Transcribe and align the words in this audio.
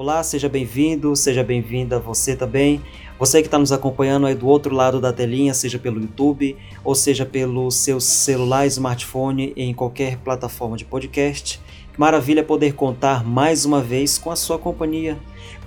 Olá, 0.00 0.22
seja 0.22 0.48
bem-vindo, 0.48 1.14
seja 1.14 1.44
bem-vinda 1.44 1.98
você 1.98 2.34
também. 2.34 2.80
Você 3.18 3.42
que 3.42 3.48
está 3.48 3.58
nos 3.58 3.70
acompanhando 3.70 4.24
aí 4.24 4.34
do 4.34 4.48
outro 4.48 4.74
lado 4.74 4.98
da 4.98 5.12
telinha, 5.12 5.52
seja 5.52 5.78
pelo 5.78 6.00
YouTube 6.00 6.56
ou 6.82 6.94
seja 6.94 7.26
pelo 7.26 7.70
seu 7.70 8.00
celular, 8.00 8.66
smartphone, 8.66 9.52
em 9.54 9.74
qualquer 9.74 10.16
plataforma 10.16 10.74
de 10.78 10.86
podcast. 10.86 11.60
Que 11.92 12.00
maravilha 12.00 12.42
poder 12.42 12.72
contar 12.72 13.22
mais 13.22 13.66
uma 13.66 13.82
vez 13.82 14.16
com 14.16 14.30
a 14.30 14.36
sua 14.36 14.58
companhia, 14.58 15.18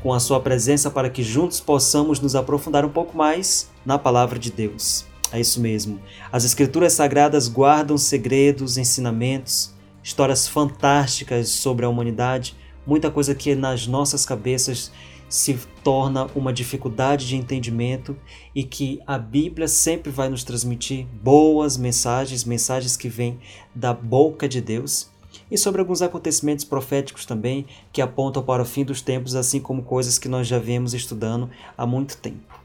com 0.02 0.12
a 0.12 0.20
sua 0.20 0.40
presença 0.40 0.90
para 0.90 1.12
que 1.12 1.22
juntos 1.22 1.60
possamos 1.60 2.20
nos 2.20 2.36
aprofundar 2.36 2.84
um 2.84 2.90
pouco 2.90 3.16
mais 3.16 3.70
na 3.86 4.00
palavra 4.00 4.40
de 4.40 4.52
Deus. 4.52 5.06
É 5.32 5.40
isso 5.40 5.62
mesmo. 5.62 6.00
As 6.32 6.44
Escrituras 6.44 6.94
Sagradas 6.94 7.48
guardam 7.48 8.00
segredos, 8.00 8.80
ensinamentos, 8.80 9.76
histórias 10.02 10.48
fantásticas 10.48 11.50
sobre 11.50 11.86
a 11.86 11.90
humanidade, 11.90 12.56
muita 12.86 13.10
coisa 13.10 13.34
que 13.34 13.56
nas 13.56 13.88
nossas 13.88 14.26
cabeças 14.26 14.92
se 15.30 15.58
torna 15.84 16.28
uma 16.36 16.54
dificuldade 16.54 17.28
de 17.28 17.36
entendimento 17.36 18.16
e 18.54 18.64
que 18.64 19.02
a 19.08 19.18
Bíblia 19.18 19.68
sempre 19.68 20.12
vai 20.12 20.30
nos 20.30 20.44
transmitir 20.44 21.08
boas 21.24 21.76
mensagens, 21.76 22.44
mensagens 22.44 22.96
que 22.96 23.10
vêm 23.10 23.40
da 23.74 23.94
boca 23.94 24.48
de 24.48 24.62
Deus, 24.62 25.12
e 25.50 25.58
sobre 25.58 25.82
alguns 25.82 26.02
acontecimentos 26.02 26.66
proféticos 26.66 27.26
também 27.26 27.66
que 27.92 28.02
apontam 28.02 28.44
para 28.44 28.62
o 28.62 28.66
fim 28.66 28.84
dos 28.84 29.02
tempos, 29.02 29.36
assim 29.36 29.60
como 29.60 29.84
coisas 29.84 30.20
que 30.20 30.30
nós 30.30 30.48
já 30.48 30.60
vemos 30.60 30.94
estudando 30.94 31.50
há 31.78 31.86
muito 31.86 32.18
tempo. 32.18 32.60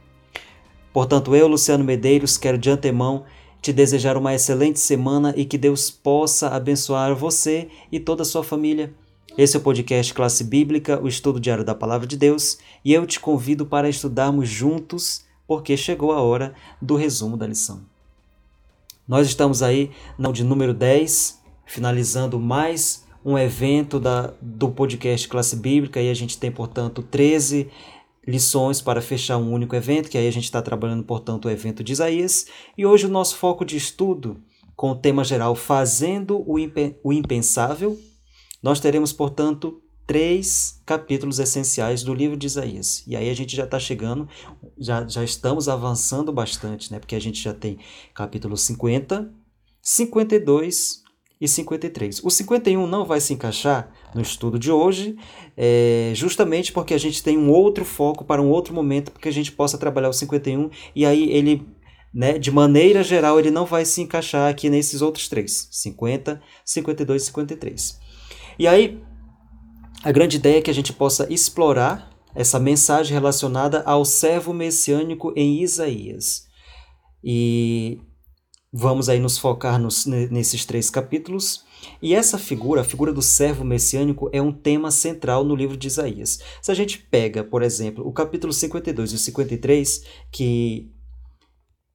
Portanto, 0.92 1.34
eu, 1.34 1.46
Luciano 1.46 1.84
Medeiros, 1.84 2.36
quero 2.36 2.58
de 2.58 2.70
antemão 2.70 3.24
te 3.60 3.72
desejar 3.72 4.16
uma 4.16 4.34
excelente 4.34 4.78
semana 4.78 5.34
e 5.36 5.44
que 5.44 5.58
Deus 5.58 5.90
possa 5.90 6.48
abençoar 6.48 7.14
você 7.14 7.68
e 7.90 7.98
toda 7.98 8.22
a 8.22 8.26
sua 8.26 8.44
família. 8.44 8.92
Esse 9.38 9.56
é 9.56 9.60
o 9.60 9.62
podcast 9.62 10.12
Classe 10.12 10.42
Bíblica, 10.42 11.00
o 11.00 11.06
estudo 11.06 11.38
diário 11.38 11.62
da 11.62 11.72
Palavra 11.72 12.08
de 12.08 12.16
Deus, 12.16 12.58
e 12.84 12.92
eu 12.92 13.06
te 13.06 13.20
convido 13.20 13.64
para 13.64 13.88
estudarmos 13.88 14.48
juntos, 14.48 15.24
porque 15.46 15.76
chegou 15.76 16.10
a 16.10 16.20
hora 16.20 16.54
do 16.82 16.96
resumo 16.96 17.36
da 17.36 17.46
lição. 17.46 17.82
Nós 19.06 19.28
estamos 19.28 19.62
aí 19.62 19.92
no 20.18 20.32
de 20.32 20.42
número 20.42 20.74
10, 20.74 21.40
finalizando 21.64 22.40
mais 22.40 23.06
um 23.24 23.38
evento 23.38 24.00
da, 24.00 24.34
do 24.42 24.70
podcast 24.70 25.28
Classe 25.28 25.54
Bíblica, 25.54 26.00
e 26.00 26.10
a 26.10 26.14
gente 26.14 26.36
tem, 26.36 26.50
portanto, 26.50 27.00
13 27.00 27.70
lições 28.26 28.80
para 28.80 29.00
fechar 29.00 29.36
um 29.36 29.52
único 29.52 29.76
evento, 29.76 30.10
que 30.10 30.18
aí 30.18 30.26
a 30.26 30.32
gente 30.32 30.46
está 30.46 30.60
trabalhando, 30.60 31.04
portanto, 31.04 31.44
o 31.44 31.50
evento 31.50 31.84
de 31.84 31.92
Isaías. 31.92 32.48
E 32.76 32.84
hoje 32.84 33.06
o 33.06 33.08
nosso 33.08 33.36
foco 33.36 33.64
de 33.64 33.76
estudo, 33.76 34.42
com 34.74 34.90
o 34.90 34.96
tema 34.96 35.22
geral 35.22 35.54
Fazendo 35.54 36.42
o 36.44 37.12
Impensável, 37.12 37.96
nós 38.62 38.80
teremos, 38.80 39.12
portanto, 39.12 39.82
três 40.08 40.80
capítulos 40.86 41.38
essenciais 41.38 42.02
do 42.02 42.14
livro 42.14 42.34
de 42.34 42.46
Isaías. 42.46 43.04
E 43.06 43.14
aí 43.14 43.28
a 43.28 43.34
gente 43.34 43.54
já 43.54 43.64
está 43.64 43.78
chegando, 43.78 44.26
já, 44.78 45.06
já 45.06 45.22
estamos 45.22 45.68
avançando 45.68 46.32
bastante, 46.32 46.90
né? 46.90 46.98
Porque 46.98 47.14
a 47.14 47.20
gente 47.20 47.42
já 47.42 47.52
tem 47.52 47.78
capítulo 48.14 48.56
50, 48.56 49.30
52 49.82 51.02
e 51.38 51.46
53. 51.46 52.24
O 52.24 52.30
51 52.30 52.86
não 52.86 53.04
vai 53.04 53.20
se 53.20 53.34
encaixar 53.34 53.92
no 54.14 54.22
estudo 54.22 54.58
de 54.58 54.72
hoje, 54.72 55.14
é, 55.54 56.12
justamente 56.14 56.72
porque 56.72 56.94
a 56.94 56.98
gente 56.98 57.22
tem 57.22 57.36
um 57.36 57.50
outro 57.50 57.84
foco 57.84 58.24
para 58.24 58.40
um 58.42 58.48
outro 58.48 58.74
momento, 58.74 59.12
porque 59.12 59.28
a 59.28 59.32
gente 59.32 59.52
possa 59.52 59.76
trabalhar 59.76 60.08
o 60.08 60.12
51 60.14 60.70
e 60.96 61.04
aí 61.04 61.30
ele, 61.30 61.68
né, 62.14 62.38
de 62.38 62.50
maneira 62.50 63.02
geral, 63.02 63.38
ele 63.38 63.50
não 63.50 63.66
vai 63.66 63.84
se 63.84 64.00
encaixar 64.00 64.50
aqui 64.50 64.70
nesses 64.70 65.02
outros 65.02 65.28
três: 65.28 65.68
50, 65.70 66.40
52 66.64 67.22
e 67.22 67.26
53. 67.26 68.07
E 68.58 68.66
aí, 68.66 69.02
a 70.02 70.10
grande 70.10 70.36
ideia 70.36 70.58
é 70.58 70.62
que 70.62 70.70
a 70.70 70.74
gente 70.74 70.92
possa 70.92 71.26
explorar 71.32 72.10
essa 72.34 72.58
mensagem 72.58 73.12
relacionada 73.12 73.82
ao 73.82 74.04
servo 74.04 74.52
messiânico 74.52 75.32
em 75.36 75.62
Isaías. 75.62 76.46
E 77.22 78.00
Vamos 78.70 79.08
aí 79.08 79.18
nos 79.18 79.38
focar 79.38 79.80
nos, 79.80 80.04
nesses 80.04 80.66
três 80.66 80.90
capítulos. 80.90 81.64
E 82.02 82.14
essa 82.14 82.36
figura, 82.36 82.82
a 82.82 82.84
figura 82.84 83.14
do 83.14 83.22
servo 83.22 83.64
messiânico, 83.64 84.28
é 84.30 84.42
um 84.42 84.52
tema 84.52 84.90
central 84.90 85.42
no 85.42 85.56
livro 85.56 85.74
de 85.74 85.86
Isaías. 85.86 86.40
Se 86.60 86.70
a 86.70 86.74
gente 86.74 86.98
pega, 86.98 87.42
por 87.42 87.62
exemplo, 87.62 88.06
o 88.06 88.12
capítulo 88.12 88.52
52 88.52 89.12
e 89.12 89.14
o 89.14 89.18
53, 89.18 90.04
que 90.30 90.92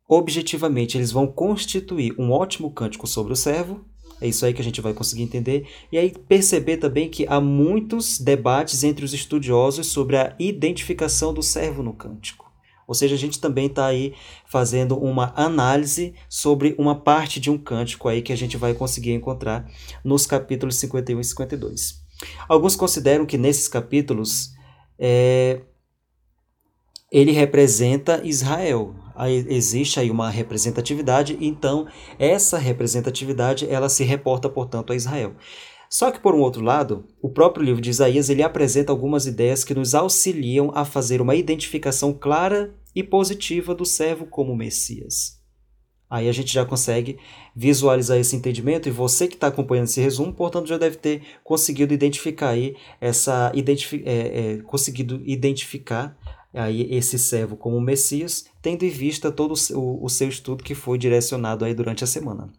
objetivamente 0.09 0.97
eles 0.97 1.11
vão 1.11 1.27
constituir 1.27 2.15
um 2.19 2.31
ótimo 2.31 2.71
cântico 2.71 3.05
sobre 3.05 3.33
o 3.33 3.35
servo, 3.35 3.85
é 4.23 4.27
isso 4.27 4.45
aí 4.45 4.53
que 4.53 4.61
a 4.61 4.63
gente 4.63 4.79
vai 4.79 4.93
conseguir 4.93 5.23
entender. 5.23 5.67
E 5.91 5.97
aí 5.97 6.09
perceber 6.09 6.77
também 6.77 7.09
que 7.09 7.27
há 7.27 7.41
muitos 7.41 8.17
debates 8.17 8.81
entre 8.81 9.03
os 9.03 9.13
estudiosos 9.13 9.87
sobre 9.87 10.15
a 10.15 10.33
identificação 10.39 11.33
do 11.33 11.43
servo 11.43 11.83
no 11.83 11.91
cântico. 11.91 12.49
Ou 12.87 12.95
seja, 12.95 13.15
a 13.15 13.17
gente 13.17 13.41
também 13.41 13.65
está 13.65 13.85
aí 13.85 14.13
fazendo 14.45 14.97
uma 14.97 15.33
análise 15.35 16.13
sobre 16.29 16.73
uma 16.77 16.95
parte 16.95 17.37
de 17.37 17.51
um 17.51 17.57
cântico 17.57 18.07
aí 18.07 18.21
que 18.21 18.31
a 18.31 18.37
gente 18.37 18.55
vai 18.55 18.73
conseguir 18.73 19.11
encontrar 19.11 19.69
nos 20.05 20.25
capítulos 20.25 20.77
51 20.77 21.19
e 21.19 21.23
52. 21.25 22.01
Alguns 22.47 22.77
consideram 22.77 23.25
que 23.25 23.37
nesses 23.37 23.67
capítulos 23.67 24.53
é, 24.97 25.59
ele 27.11 27.33
representa 27.33 28.21
Israel. 28.23 28.95
Existe 29.47 29.99
aí 29.99 30.09
uma 30.09 30.29
representatividade, 30.29 31.37
então 31.39 31.87
essa 32.17 32.57
representatividade 32.57 33.69
ela 33.69 33.89
se 33.89 34.03
reporta, 34.03 34.49
portanto, 34.49 34.91
a 34.91 34.95
Israel. 34.95 35.35
Só 35.89 36.09
que, 36.09 36.19
por 36.19 36.33
um 36.33 36.39
outro 36.39 36.63
lado, 36.63 37.05
o 37.21 37.29
próprio 37.29 37.63
livro 37.63 37.79
de 37.79 37.91
Isaías 37.91 38.27
ele 38.27 38.41
apresenta 38.41 38.91
algumas 38.91 39.27
ideias 39.27 39.63
que 39.63 39.75
nos 39.75 39.93
auxiliam 39.93 40.71
a 40.73 40.83
fazer 40.83 41.21
uma 41.21 41.35
identificação 41.35 42.11
clara 42.11 42.73
e 42.95 43.03
positiva 43.03 43.75
do 43.75 43.85
servo 43.85 44.25
como 44.25 44.55
Messias. 44.55 45.43
Aí 46.09 46.29
a 46.29 46.31
gente 46.31 46.53
já 46.53 46.63
consegue 46.63 47.17
visualizar 47.55 48.17
esse 48.17 48.35
entendimento 48.35 48.87
e 48.87 48.91
você 48.91 49.27
que 49.27 49.33
está 49.33 49.47
acompanhando 49.47 49.85
esse 49.85 49.99
resumo, 49.99 50.31
portanto, 50.31 50.67
já 50.67 50.77
deve 50.77 50.95
ter 50.95 51.23
conseguido 51.43 51.93
identificar 51.93 52.49
aí 52.49 52.75
essa 53.01 53.51
identifi 53.55 54.03
é, 54.05 54.13
é, 54.13 54.57
conseguido 54.63 55.21
identificar 55.25 56.15
aí 56.53 56.87
esse 56.93 57.17
servo 57.17 57.55
como 57.55 57.81
Messias, 57.81 58.45
tendo 58.61 58.83
em 58.83 58.89
vista 58.89 59.31
todo 59.31 59.53
o, 59.71 60.05
o 60.05 60.09
seu 60.09 60.29
estudo 60.29 60.63
que 60.63 60.75
foi 60.75 60.97
direcionado 60.97 61.65
aí 61.65 61.73
durante 61.73 62.03
a 62.03 62.07
semana. 62.07 62.51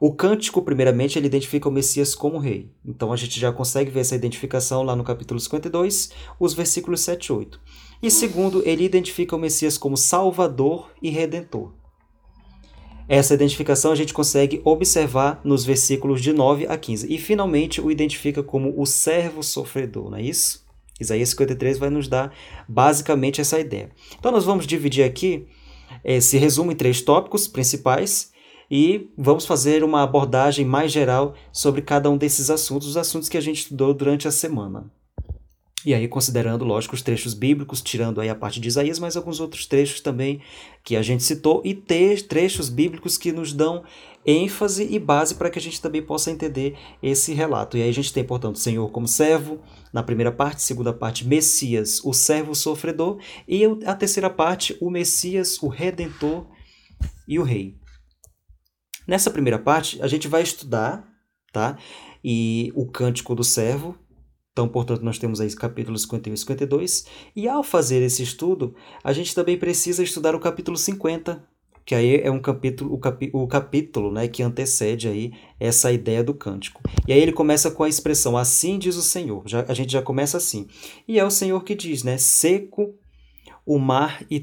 O 0.00 0.14
cântico, 0.14 0.62
primeiramente, 0.62 1.18
ele 1.18 1.26
identifica 1.26 1.68
o 1.68 1.72
Messias 1.72 2.14
como 2.14 2.38
rei. 2.38 2.70
Então 2.86 3.12
a 3.12 3.16
gente 3.16 3.40
já 3.40 3.52
consegue 3.52 3.90
ver 3.90 4.00
essa 4.00 4.14
identificação 4.14 4.84
lá 4.84 4.94
no 4.94 5.02
capítulo 5.02 5.40
52, 5.40 6.10
os 6.38 6.54
versículos 6.54 7.00
7 7.00 7.26
e 7.26 7.32
8. 7.32 7.60
E 8.00 8.10
segundo, 8.10 8.62
ele 8.64 8.84
identifica 8.84 9.34
o 9.34 9.38
Messias 9.38 9.76
como 9.76 9.96
Salvador 9.96 10.92
e 11.02 11.10
Redentor. 11.10 11.72
Essa 13.08 13.34
identificação 13.34 13.90
a 13.90 13.96
gente 13.96 14.14
consegue 14.14 14.60
observar 14.64 15.40
nos 15.42 15.64
versículos 15.64 16.20
de 16.20 16.32
9 16.32 16.66
a 16.68 16.78
15. 16.78 17.12
E 17.12 17.18
finalmente 17.18 17.80
o 17.80 17.90
identifica 17.90 18.42
como 18.42 18.80
o 18.80 18.86
servo 18.86 19.42
sofredor, 19.42 20.10
não 20.10 20.18
é 20.18 20.22
isso? 20.22 20.67
Isaías 21.00 21.30
53 21.30 21.78
vai 21.78 21.90
nos 21.90 22.08
dar 22.08 22.34
basicamente 22.68 23.40
essa 23.40 23.58
ideia. 23.58 23.90
Então 24.18 24.32
nós 24.32 24.44
vamos 24.44 24.66
dividir 24.66 25.04
aqui 25.04 25.46
esse 26.04 26.36
resumo 26.38 26.72
em 26.72 26.76
três 26.76 27.00
tópicos 27.00 27.46
principais 27.48 28.32
e 28.70 29.10
vamos 29.16 29.46
fazer 29.46 29.82
uma 29.82 30.02
abordagem 30.02 30.64
mais 30.64 30.92
geral 30.92 31.34
sobre 31.52 31.80
cada 31.82 32.10
um 32.10 32.18
desses 32.18 32.50
assuntos, 32.50 32.88
os 32.88 32.96
assuntos 32.96 33.28
que 33.28 33.36
a 33.36 33.40
gente 33.40 33.60
estudou 33.60 33.94
durante 33.94 34.28
a 34.28 34.30
semana. 34.30 34.90
E 35.88 35.94
aí, 35.94 36.06
considerando, 36.06 36.66
lógico, 36.66 36.94
os 36.94 37.00
trechos 37.00 37.32
bíblicos, 37.32 37.80
tirando 37.80 38.20
aí 38.20 38.28
a 38.28 38.34
parte 38.34 38.60
de 38.60 38.68
Isaías, 38.68 38.98
mas 38.98 39.16
alguns 39.16 39.40
outros 39.40 39.64
trechos 39.64 40.02
também 40.02 40.42
que 40.84 40.94
a 40.94 41.00
gente 41.00 41.22
citou, 41.22 41.62
e 41.64 41.72
ter 41.72 42.20
trechos 42.26 42.68
bíblicos 42.68 43.16
que 43.16 43.32
nos 43.32 43.54
dão 43.54 43.82
ênfase 44.26 44.86
e 44.86 44.98
base 44.98 45.34
para 45.34 45.48
que 45.48 45.58
a 45.58 45.62
gente 45.62 45.80
também 45.80 46.02
possa 46.02 46.30
entender 46.30 46.76
esse 47.02 47.32
relato. 47.32 47.78
E 47.78 47.82
aí 47.82 47.88
a 47.88 47.92
gente 47.94 48.12
tem, 48.12 48.22
portanto, 48.22 48.56
o 48.56 48.58
Senhor 48.58 48.86
como 48.90 49.08
servo, 49.08 49.62
na 49.90 50.02
primeira 50.02 50.30
parte, 50.30 50.60
segunda 50.60 50.92
parte, 50.92 51.26
Messias, 51.26 52.04
o 52.04 52.12
servo 52.12 52.54
sofredor, 52.54 53.18
e 53.48 53.64
a 53.86 53.94
terceira 53.94 54.28
parte, 54.28 54.76
o 54.82 54.90
Messias, 54.90 55.56
o 55.62 55.68
redentor 55.68 56.46
e 57.26 57.38
o 57.38 57.42
rei. 57.42 57.78
Nessa 59.06 59.30
primeira 59.30 59.58
parte, 59.58 60.02
a 60.02 60.06
gente 60.06 60.28
vai 60.28 60.42
estudar, 60.42 61.08
tá? 61.50 61.78
E 62.22 62.70
o 62.74 62.84
cântico 62.84 63.34
do 63.34 63.42
servo. 63.42 63.96
Então, 64.58 64.66
portanto, 64.66 65.04
nós 65.04 65.20
temos 65.20 65.40
aí 65.40 65.54
capítulos 65.54 66.02
51 66.02 66.34
e 66.34 66.36
52. 66.36 67.06
E 67.36 67.48
ao 67.48 67.62
fazer 67.62 68.02
esse 68.02 68.24
estudo, 68.24 68.74
a 69.04 69.12
gente 69.12 69.32
também 69.32 69.56
precisa 69.56 70.02
estudar 70.02 70.34
o 70.34 70.40
capítulo 70.40 70.76
50, 70.76 71.40
que 71.86 71.94
aí 71.94 72.16
é 72.16 72.28
um 72.28 72.40
capítulo, 72.40 72.92
o, 72.92 72.98
capi, 72.98 73.30
o 73.32 73.46
capítulo 73.46 74.10
né, 74.10 74.26
que 74.26 74.42
antecede 74.42 75.06
aí 75.06 75.32
essa 75.60 75.92
ideia 75.92 76.24
do 76.24 76.34
cântico. 76.34 76.82
E 77.06 77.12
aí 77.12 77.20
ele 77.20 77.30
começa 77.30 77.70
com 77.70 77.84
a 77.84 77.88
expressão 77.88 78.36
assim 78.36 78.80
diz 78.80 78.96
o 78.96 79.02
Senhor. 79.02 79.44
Já, 79.46 79.64
a 79.68 79.74
gente 79.74 79.92
já 79.92 80.02
começa 80.02 80.36
assim. 80.36 80.66
E 81.06 81.20
é 81.20 81.24
o 81.24 81.30
Senhor 81.30 81.62
que 81.62 81.76
diz, 81.76 82.02
né? 82.02 82.18
Seco 82.18 82.92
o 83.64 83.78
mar 83.78 84.26
e 84.28 84.42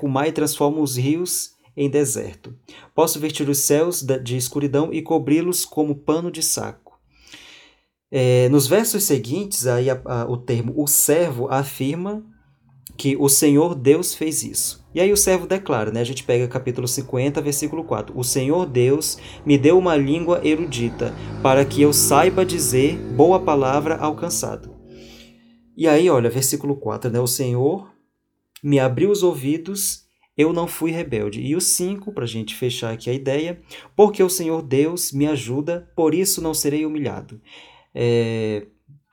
o 0.00 0.08
mar 0.08 0.28
e 0.28 0.32
transforma 0.32 0.80
os 0.80 0.96
rios 0.96 1.56
em 1.76 1.90
deserto. 1.90 2.54
Posso 2.94 3.20
vestir 3.20 3.46
os 3.50 3.58
céus 3.58 4.00
de 4.00 4.34
escuridão 4.34 4.94
e 4.94 5.02
cobri-los 5.02 5.66
como 5.66 5.94
pano 5.94 6.30
de 6.30 6.42
saco. 6.42 6.85
É, 8.10 8.48
nos 8.48 8.66
versos 8.66 9.04
seguintes, 9.04 9.66
aí 9.66 9.90
a, 9.90 10.00
a, 10.04 10.24
o 10.30 10.36
termo 10.36 10.72
o 10.76 10.86
servo 10.86 11.48
afirma 11.48 12.24
que 12.96 13.16
o 13.16 13.28
Senhor 13.28 13.74
Deus 13.74 14.14
fez 14.14 14.42
isso. 14.42 14.86
E 14.94 15.00
aí 15.00 15.12
o 15.12 15.16
servo 15.16 15.46
declara, 15.46 15.90
né? 15.90 16.00
A 16.00 16.04
gente 16.04 16.24
pega 16.24 16.48
capítulo 16.48 16.88
50, 16.88 17.42
versículo 17.42 17.84
4. 17.84 18.18
O 18.18 18.24
Senhor 18.24 18.64
Deus 18.64 19.18
me 19.44 19.58
deu 19.58 19.78
uma 19.78 19.96
língua 19.96 20.40
erudita, 20.42 21.14
para 21.42 21.64
que 21.64 21.82
eu 21.82 21.92
saiba 21.92 22.46
dizer 22.46 22.96
boa 23.14 23.38
palavra 23.38 23.96
alcançado. 23.96 24.74
E 25.76 25.86
aí, 25.86 26.08
olha, 26.08 26.30
versículo 26.30 26.76
4, 26.76 27.10
né? 27.10 27.20
O 27.20 27.26
Senhor 27.26 27.92
me 28.62 28.78
abriu 28.78 29.10
os 29.10 29.22
ouvidos, 29.22 30.06
eu 30.34 30.52
não 30.52 30.66
fui 30.66 30.90
rebelde. 30.90 31.42
E 31.42 31.54
o 31.54 31.60
5, 31.60 32.12
para 32.12 32.24
a 32.24 32.28
gente 32.28 32.54
fechar 32.54 32.94
aqui 32.94 33.10
a 33.10 33.12
ideia, 33.12 33.60
porque 33.94 34.22
o 34.22 34.30
Senhor 34.30 34.62
Deus 34.62 35.12
me 35.12 35.26
ajuda, 35.26 35.90
por 35.94 36.14
isso 36.14 36.40
não 36.40 36.54
serei 36.54 36.86
humilhado. 36.86 37.40
É, 37.98 38.66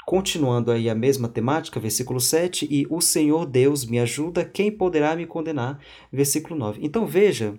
continuando 0.06 0.70
aí 0.70 0.90
a 0.90 0.96
mesma 0.96 1.30
temática, 1.30 1.80
versículo 1.80 2.20
7, 2.20 2.68
e 2.70 2.86
o 2.90 3.00
Senhor 3.00 3.46
Deus 3.46 3.86
me 3.86 3.98
ajuda, 3.98 4.44
quem 4.44 4.70
poderá 4.70 5.16
me 5.16 5.26
condenar? 5.26 5.80
Versículo 6.12 6.60
9. 6.60 6.80
Então 6.84 7.08
veja, 7.08 7.58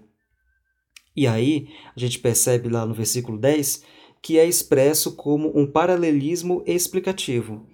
e 1.16 1.26
aí 1.26 1.68
a 1.96 1.98
gente 1.98 2.18
percebe 2.18 2.68
lá 2.68 2.84
no 2.84 2.92
versículo 2.92 3.38
10 3.38 3.82
que 4.20 4.38
é 4.38 4.46
expresso 4.46 5.16
como 5.16 5.52
um 5.58 5.66
paralelismo 5.66 6.62
explicativo. 6.66 7.66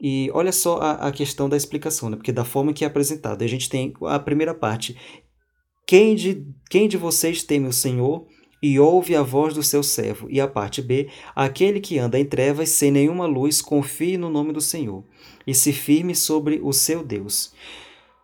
E 0.00 0.30
olha 0.32 0.52
só 0.52 0.78
a, 0.78 1.08
a 1.08 1.12
questão 1.12 1.48
da 1.48 1.56
explicação, 1.56 2.08
né? 2.08 2.16
porque 2.16 2.30
da 2.30 2.44
forma 2.44 2.72
que 2.72 2.84
é 2.84 2.86
apresentado, 2.86 3.42
a 3.42 3.46
gente 3.48 3.68
tem 3.68 3.92
a 4.02 4.18
primeira 4.18 4.54
parte. 4.54 4.96
Quem 5.84 6.14
de, 6.14 6.46
quem 6.70 6.86
de 6.86 6.96
vocês 6.96 7.42
teme 7.42 7.66
o 7.66 7.72
Senhor? 7.72 8.26
E 8.62 8.78
ouve 8.78 9.14
a 9.14 9.22
voz 9.22 9.54
do 9.54 9.62
seu 9.62 9.82
servo. 9.82 10.26
E 10.30 10.40
a 10.40 10.48
parte 10.48 10.82
B, 10.82 11.08
aquele 11.34 11.80
que 11.80 11.98
anda 11.98 12.18
em 12.18 12.24
trevas 12.24 12.70
sem 12.70 12.90
nenhuma 12.90 13.26
luz, 13.26 13.62
confie 13.62 14.16
no 14.16 14.28
nome 14.28 14.52
do 14.52 14.60
Senhor 14.60 15.04
e 15.46 15.54
se 15.54 15.72
firme 15.72 16.14
sobre 16.14 16.60
o 16.62 16.72
seu 16.72 17.04
Deus. 17.04 17.52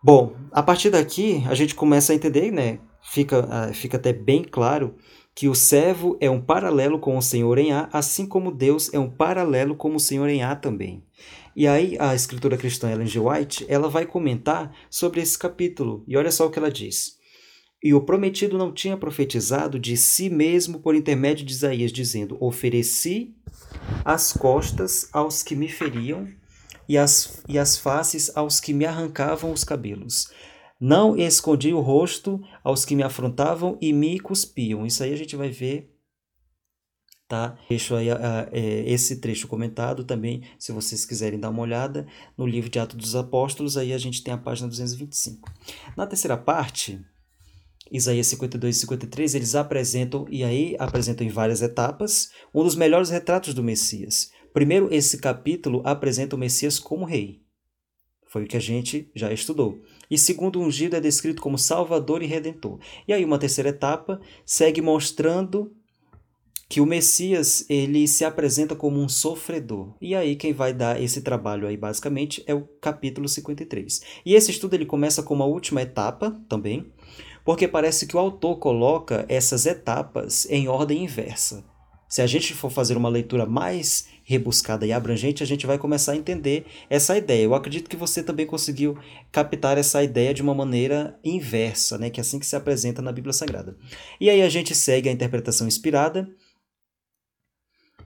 Bom, 0.03 0.35
a 0.51 0.61
partir 0.61 0.89
daqui 0.89 1.43
a 1.47 1.55
gente 1.55 1.73
começa 1.73 2.13
a 2.13 2.15
entender, 2.15 2.51
né? 2.51 2.79
Fica, 3.01 3.47
ah, 3.49 3.73
fica 3.73 3.97
até 3.97 4.13
bem 4.13 4.43
claro 4.43 4.95
que 5.33 5.49
o 5.49 5.55
servo 5.55 6.17
é 6.21 6.29
um 6.29 6.39
paralelo 6.39 6.97
com 6.97 7.17
o 7.17 7.21
Senhor 7.21 7.57
em 7.57 7.73
A, 7.73 7.89
assim 7.91 8.25
como 8.25 8.51
Deus 8.51 8.93
é 8.93 8.99
um 8.99 9.09
paralelo 9.09 9.75
com 9.75 9.93
o 9.93 9.99
Senhor 9.99 10.29
em 10.29 10.43
A 10.43 10.55
também. 10.55 11.03
E 11.55 11.67
aí 11.67 11.97
a 11.99 12.15
escritora 12.15 12.57
cristã 12.57 12.89
Ellen 12.91 13.07
G. 13.07 13.19
White, 13.19 13.65
ela 13.67 13.89
vai 13.89 14.05
comentar 14.05 14.73
sobre 14.89 15.21
esse 15.21 15.37
capítulo. 15.37 16.03
E 16.07 16.15
olha 16.15 16.31
só 16.31 16.45
o 16.45 16.49
que 16.49 16.59
ela 16.59 16.71
diz. 16.71 17.17
E 17.85 17.93
o 17.93 18.01
prometido 18.01 18.57
não 18.57 18.73
tinha 18.73 18.97
profetizado 18.97 19.77
de 19.77 19.95
si 19.95 20.27
mesmo 20.27 20.79
por 20.79 20.95
intermédio 20.95 21.45
de 21.45 21.53
Isaías, 21.53 21.91
dizendo: 21.91 22.35
Ofereci 22.43 23.35
as 24.03 24.33
costas 24.33 25.07
aos 25.13 25.43
que 25.43 25.55
me 25.55 25.69
feriam 25.69 26.27
e 26.89 26.97
as, 26.97 27.43
e 27.47 27.59
as 27.59 27.77
faces 27.77 28.35
aos 28.35 28.59
que 28.59 28.73
me 28.73 28.85
arrancavam 28.85 29.51
os 29.51 29.63
cabelos. 29.63 30.31
Não 30.81 31.15
escondi 31.15 31.75
o 31.75 31.79
rosto 31.79 32.41
aos 32.63 32.83
que 32.83 32.95
me 32.95 33.03
afrontavam 33.03 33.77
e 33.79 33.93
me 33.93 34.19
cuspiam. 34.19 34.83
Isso 34.83 35.03
aí 35.03 35.13
a 35.13 35.17
gente 35.17 35.35
vai 35.35 35.51
ver 35.51 35.91
tá? 37.27 37.55
Deixo 37.69 37.95
aí 37.95 38.09
a, 38.09 38.15
a, 38.15 38.47
é, 38.51 38.89
esse 38.89 39.19
trecho 39.19 39.47
comentado 39.47 40.03
também, 40.03 40.43
se 40.59 40.71
vocês 40.71 41.05
quiserem 41.05 41.39
dar 41.39 41.49
uma 41.49 41.61
olhada 41.61 42.07
no 42.37 42.45
livro 42.45 42.69
de 42.69 42.79
Atos 42.79 42.97
dos 42.97 43.15
Apóstolos, 43.15 43.77
aí 43.77 43.93
a 43.93 43.97
gente 43.97 44.23
tem 44.23 44.33
a 44.33 44.37
página 44.37 44.67
225. 44.67 45.51
Na 45.97 46.05
terceira 46.05 46.37
parte, 46.37 47.03
Isaías 47.91 48.27
52 48.27 48.75
e 48.75 48.79
53, 48.79 49.35
eles 49.35 49.55
apresentam, 49.55 50.25
e 50.29 50.43
aí 50.43 50.75
apresentam 50.79 51.25
em 51.25 51.29
várias 51.29 51.61
etapas, 51.61 52.31
um 52.53 52.63
dos 52.63 52.75
melhores 52.75 53.09
retratos 53.09 53.53
do 53.53 53.63
Messias. 53.63 54.31
Primeiro, 54.53 54.87
esse 54.91 55.17
capítulo 55.17 55.81
apresenta 55.83 56.35
o 56.35 56.39
Messias 56.39 56.79
como 56.79 57.05
rei. 57.05 57.41
Foi 58.27 58.43
o 58.43 58.47
que 58.47 58.57
a 58.57 58.61
gente 58.61 59.09
já 59.15 59.31
estudou. 59.31 59.81
E 60.09 60.17
segundo, 60.17 60.59
o 60.59 60.63
ungido 60.63 60.95
é 60.95 60.99
descrito 60.99 61.41
como 61.41 61.57
salvador 61.57 62.21
e 62.21 62.25
redentor. 62.25 62.79
E 63.07 63.13
aí 63.13 63.23
uma 63.23 63.37
terceira 63.37 63.69
etapa 63.69 64.19
segue 64.45 64.81
mostrando 64.81 65.71
que 66.67 66.81
o 66.81 66.85
Messias 66.85 67.65
ele 67.69 68.07
se 68.07 68.25
apresenta 68.25 68.75
como 68.75 68.99
um 68.99 69.07
sofredor. 69.07 69.93
E 70.01 70.15
aí 70.15 70.35
quem 70.35 70.51
vai 70.51 70.73
dar 70.73 71.01
esse 71.01 71.21
trabalho 71.21 71.67
aí 71.67 71.77
basicamente 71.77 72.43
é 72.47 72.53
o 72.53 72.67
capítulo 72.81 73.29
53. 73.29 74.01
E 74.25 74.33
esse 74.33 74.51
estudo 74.51 74.73
ele 74.73 74.85
começa 74.85 75.21
com 75.21 75.33
uma 75.33 75.45
última 75.45 75.81
etapa 75.81 76.31
também, 76.49 76.91
porque 77.45 77.67
parece 77.67 78.07
que 78.07 78.17
o 78.17 78.19
autor 78.19 78.57
coloca 78.57 79.23
essas 79.29 79.67
etapas 79.67 80.47
em 80.49 80.67
ordem 80.67 81.03
inversa. 81.03 81.63
Se 82.09 82.21
a 82.21 82.27
gente 82.27 82.53
for 82.53 82.71
fazer 82.71 82.97
uma 82.97 83.09
leitura 83.09 83.45
mais 83.45 84.07
rebuscada 84.23 84.85
e 84.85 84.91
abrangente, 84.91 85.43
a 85.43 85.45
gente 85.45 85.67
vai 85.67 85.77
começar 85.77 86.13
a 86.13 86.15
entender 86.15 86.65
essa 86.89 87.17
ideia. 87.17 87.43
Eu 87.43 87.53
acredito 87.53 87.89
que 87.89 87.95
você 87.95 88.23
também 88.23 88.45
conseguiu 88.45 88.97
captar 89.31 89.77
essa 89.77 90.03
ideia 90.03 90.33
de 90.33 90.41
uma 90.41 90.55
maneira 90.55 91.19
inversa, 91.23 91.97
né? 91.97 92.09
que 92.09 92.19
é 92.19 92.21
assim 92.21 92.39
que 92.39 92.45
se 92.45 92.55
apresenta 92.55 93.01
na 93.01 93.11
Bíblia 93.11 93.33
Sagrada. 93.33 93.77
E 94.19 94.29
aí 94.29 94.41
a 94.41 94.49
gente 94.49 94.73
segue 94.73 95.09
a 95.09 95.11
interpretação 95.11 95.67
inspirada. 95.67 96.27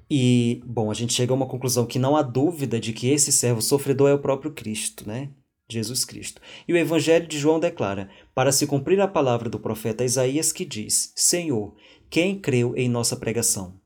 E, 0.10 0.62
bom, 0.66 0.90
a 0.90 0.94
gente 0.94 1.14
chega 1.14 1.32
a 1.32 1.36
uma 1.36 1.46
conclusão 1.46 1.86
que 1.86 2.00
não 2.00 2.18
há 2.18 2.24
dúvida 2.24 2.80
de 2.80 2.94
que 2.94 3.10
esse 3.10 3.32
servo 3.32 3.62
sofredor 3.62 4.10
é 4.10 4.14
o 4.14 4.20
próprio 4.20 4.52
Cristo, 4.52 5.08
né? 5.08 5.30
Jesus 5.70 6.04
Cristo. 6.04 6.42
E 6.68 6.74
o 6.74 6.78
Evangelho 6.78 7.28
de 7.28 7.38
João 7.38 7.60
declara: 7.60 8.10
para 8.34 8.52
se 8.52 8.66
cumprir 8.66 9.00
a 9.00 9.08
palavra 9.08 9.50
do 9.50 9.60
profeta 9.60 10.04
Isaías 10.04 10.52
que 10.52 10.66
diz: 10.66 11.14
Senhor, 11.16 11.76
quem 12.10 12.40
creu 12.40 12.76
em 12.76 12.90
nossa 12.90 13.16
pregação? 13.16 13.80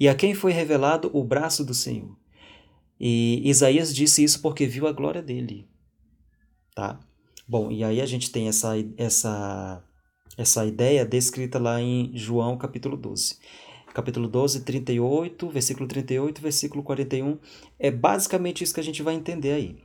E 0.00 0.08
a 0.08 0.14
quem 0.14 0.34
foi 0.34 0.52
revelado 0.52 1.10
o 1.12 1.22
braço 1.22 1.64
do 1.64 1.74
Senhor? 1.74 2.16
E 2.98 3.42
Isaías 3.48 3.94
disse 3.94 4.24
isso 4.24 4.40
porque 4.40 4.66
viu 4.66 4.86
a 4.86 4.92
glória 4.92 5.22
dele. 5.22 5.68
Tá? 6.74 6.98
Bom, 7.46 7.70
e 7.70 7.84
aí 7.84 8.00
a 8.00 8.06
gente 8.06 8.32
tem 8.32 8.48
essa, 8.48 8.72
essa, 8.96 9.84
essa 10.36 10.64
ideia 10.64 11.04
descrita 11.04 11.58
lá 11.58 11.80
em 11.80 12.10
João 12.16 12.56
capítulo 12.56 12.96
12 12.96 13.38
capítulo 13.94 14.26
12, 14.26 14.64
38, 14.64 15.48
versículo 15.48 15.86
38, 15.86 16.42
versículo 16.42 16.82
41. 16.82 17.38
É 17.78 17.92
basicamente 17.92 18.64
isso 18.64 18.74
que 18.74 18.80
a 18.80 18.84
gente 18.84 19.02
vai 19.04 19.14
entender 19.14 19.52
aí. 19.52 19.78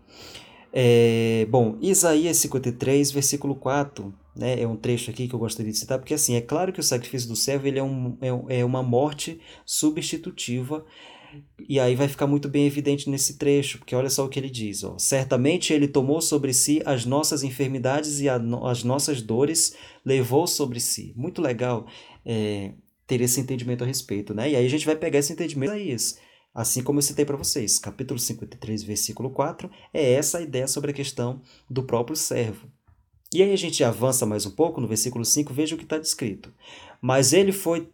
É, 0.72 1.48
bom, 1.50 1.78
Isaías 1.82 2.38
53, 2.38 3.12
versículo 3.12 3.56
4, 3.56 4.14
né, 4.36 4.62
é 4.62 4.68
um 4.68 4.76
trecho 4.76 5.10
aqui 5.10 5.28
que 5.28 5.34
eu 5.34 5.40
gostaria 5.40 5.72
de 5.72 5.78
citar, 5.78 5.98
porque 5.98 6.14
assim, 6.14 6.36
é 6.36 6.42
claro 6.42 6.72
que 6.72 6.80
o 6.80 6.84
sacrifício 6.84 7.28
do 7.28 7.36
servo 7.36 7.68
ele 7.68 7.80
é, 7.80 7.84
um, 7.84 8.18
é, 8.22 8.60
é 8.60 8.66
uma 8.66 8.84
morte 8.84 9.40
substitutiva, 9.66 10.86
e 11.68 11.80
aí 11.80 11.96
vai 11.96 12.08
ficar 12.08 12.26
muito 12.26 12.48
bem 12.50 12.66
evidente 12.66 13.10
nesse 13.10 13.38
trecho, 13.38 13.78
porque 13.80 13.96
olha 13.96 14.10
só 14.10 14.26
o 14.26 14.30
que 14.30 14.40
ele 14.40 14.50
diz: 14.50 14.84
ó, 14.84 14.98
certamente 14.98 15.72
ele 15.72 15.88
tomou 15.88 16.22
sobre 16.22 16.54
si 16.54 16.82
as 16.86 17.06
nossas 17.06 17.44
enfermidades 17.44 18.20
e 18.20 18.28
a, 18.28 18.42
as 18.64 18.84
nossas 18.84 19.22
dores 19.22 19.76
levou 20.04 20.48
sobre 20.48 20.80
si. 20.80 21.14
Muito 21.16 21.40
legal 21.40 21.86
é, 22.26 22.72
ter 23.06 23.22
esse 23.22 23.40
entendimento 23.40 23.84
a 23.84 23.88
respeito, 23.88 24.34
né? 24.34 24.50
E 24.50 24.56
aí 24.56 24.66
a 24.66 24.70
gente 24.70 24.86
vai 24.86 24.96
pegar 24.96 25.20
esse 25.20 25.32
entendimento 25.32 25.74
Isaías. 25.74 26.18
Assim 26.60 26.84
como 26.84 27.00
eu 27.00 27.04
citei 27.04 27.24
para 27.24 27.38
vocês, 27.38 27.80
capítulo 27.80 28.20
53, 28.20 28.84
versículo 28.84 29.30
4, 29.30 29.72
é 29.94 30.12
essa 30.16 30.40
a 30.40 30.42
ideia 30.42 30.68
sobre 30.68 30.92
a 30.92 30.94
questão 30.94 31.42
do 31.70 31.84
próprio 31.84 32.18
servo. 32.18 32.68
E 33.34 33.42
aí 33.42 33.54
a 33.54 33.56
gente 33.56 33.82
avança 33.82 34.26
mais 34.26 34.46
um 34.46 34.52
pouco, 34.52 34.82
no 34.82 34.88
versículo 34.88 35.24
5, 35.24 35.54
veja 35.54 35.76
o 35.76 35.78
que 35.78 35.86
está 35.86 35.98
descrito. 35.98 36.54
Mas 37.02 37.32
ele 37.32 37.54
foi 37.54 37.90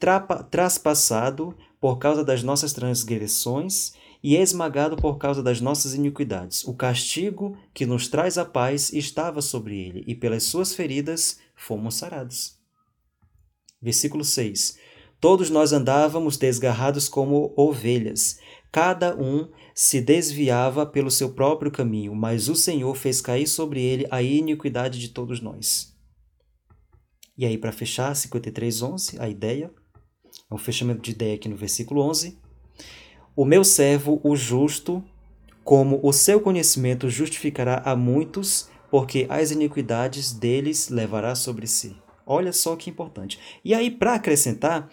traspassado 0.50 1.56
por 1.80 1.98
causa 2.00 2.24
das 2.24 2.42
nossas 2.42 2.74
transgressões 2.74 3.94
e 4.24 4.36
esmagado 4.36 4.96
por 4.96 5.20
causa 5.20 5.44
das 5.44 5.62
nossas 5.62 5.94
iniquidades. 5.94 6.64
O 6.64 6.74
castigo 6.74 7.56
que 7.72 7.86
nos 7.86 8.08
traz 8.08 8.36
a 8.36 8.46
paz 8.46 8.92
estava 8.92 9.44
sobre 9.44 9.78
ele, 9.78 10.04
e 10.08 10.16
pelas 10.16 10.42
suas 10.42 10.74
feridas 10.74 11.38
fomos 11.56 11.94
sarados. 11.94 12.58
Versículo 13.80 14.26
6. 14.26 14.95
Todos 15.20 15.50
nós 15.50 15.74
andávamos 15.74 16.38
desgarrados 16.38 17.08
como 17.08 17.54
ovelhas, 17.56 18.38
cada 18.76 19.16
um 19.16 19.50
se 19.74 20.02
desviava 20.02 20.86
pelo 20.86 21.10
seu 21.10 21.30
próprio 21.34 21.72
caminho, 21.72 22.14
mas 22.14 22.50
o 22.50 22.56
Senhor 22.56 22.94
fez 22.94 23.22
cair 23.22 23.48
sobre 23.48 23.82
ele 23.82 24.06
a 24.12 24.22
iniquidade 24.22 25.00
de 25.00 25.10
todos 25.10 25.40
nós. 25.40 25.96
E 27.38 27.46
aí, 27.46 27.58
para 27.58 27.72
fechar, 27.72 28.14
53:11, 28.14 29.18
a 29.18 29.30
ideia, 29.30 29.72
é 30.52 30.54
um 30.54 30.58
fechamento 30.58 31.02
de 31.02 31.12
ideia 31.12 31.36
aqui 31.36 31.48
no 31.48 31.56
versículo 31.56 32.02
11. 32.02 32.38
O 33.34 33.46
meu 33.46 33.64
servo, 33.64 34.20
o 34.24 34.36
justo, 34.36 35.02
como 35.64 36.00
o 36.04 36.12
seu 36.12 36.42
conhecimento 36.42 37.10
justificará 37.10 37.82
a 37.86 37.96
muitos, 37.96 38.70
porque 38.92 39.26
as 39.30 39.52
iniquidades 39.52 40.34
deles 40.34 40.90
levará 40.90 41.34
sobre 41.34 41.66
si. 41.66 41.96
Olha 42.26 42.52
só 42.52 42.76
que 42.76 42.90
importante. 42.90 43.40
E 43.64 43.74
aí, 43.74 43.92
para 43.92 44.16
acrescentar, 44.16 44.90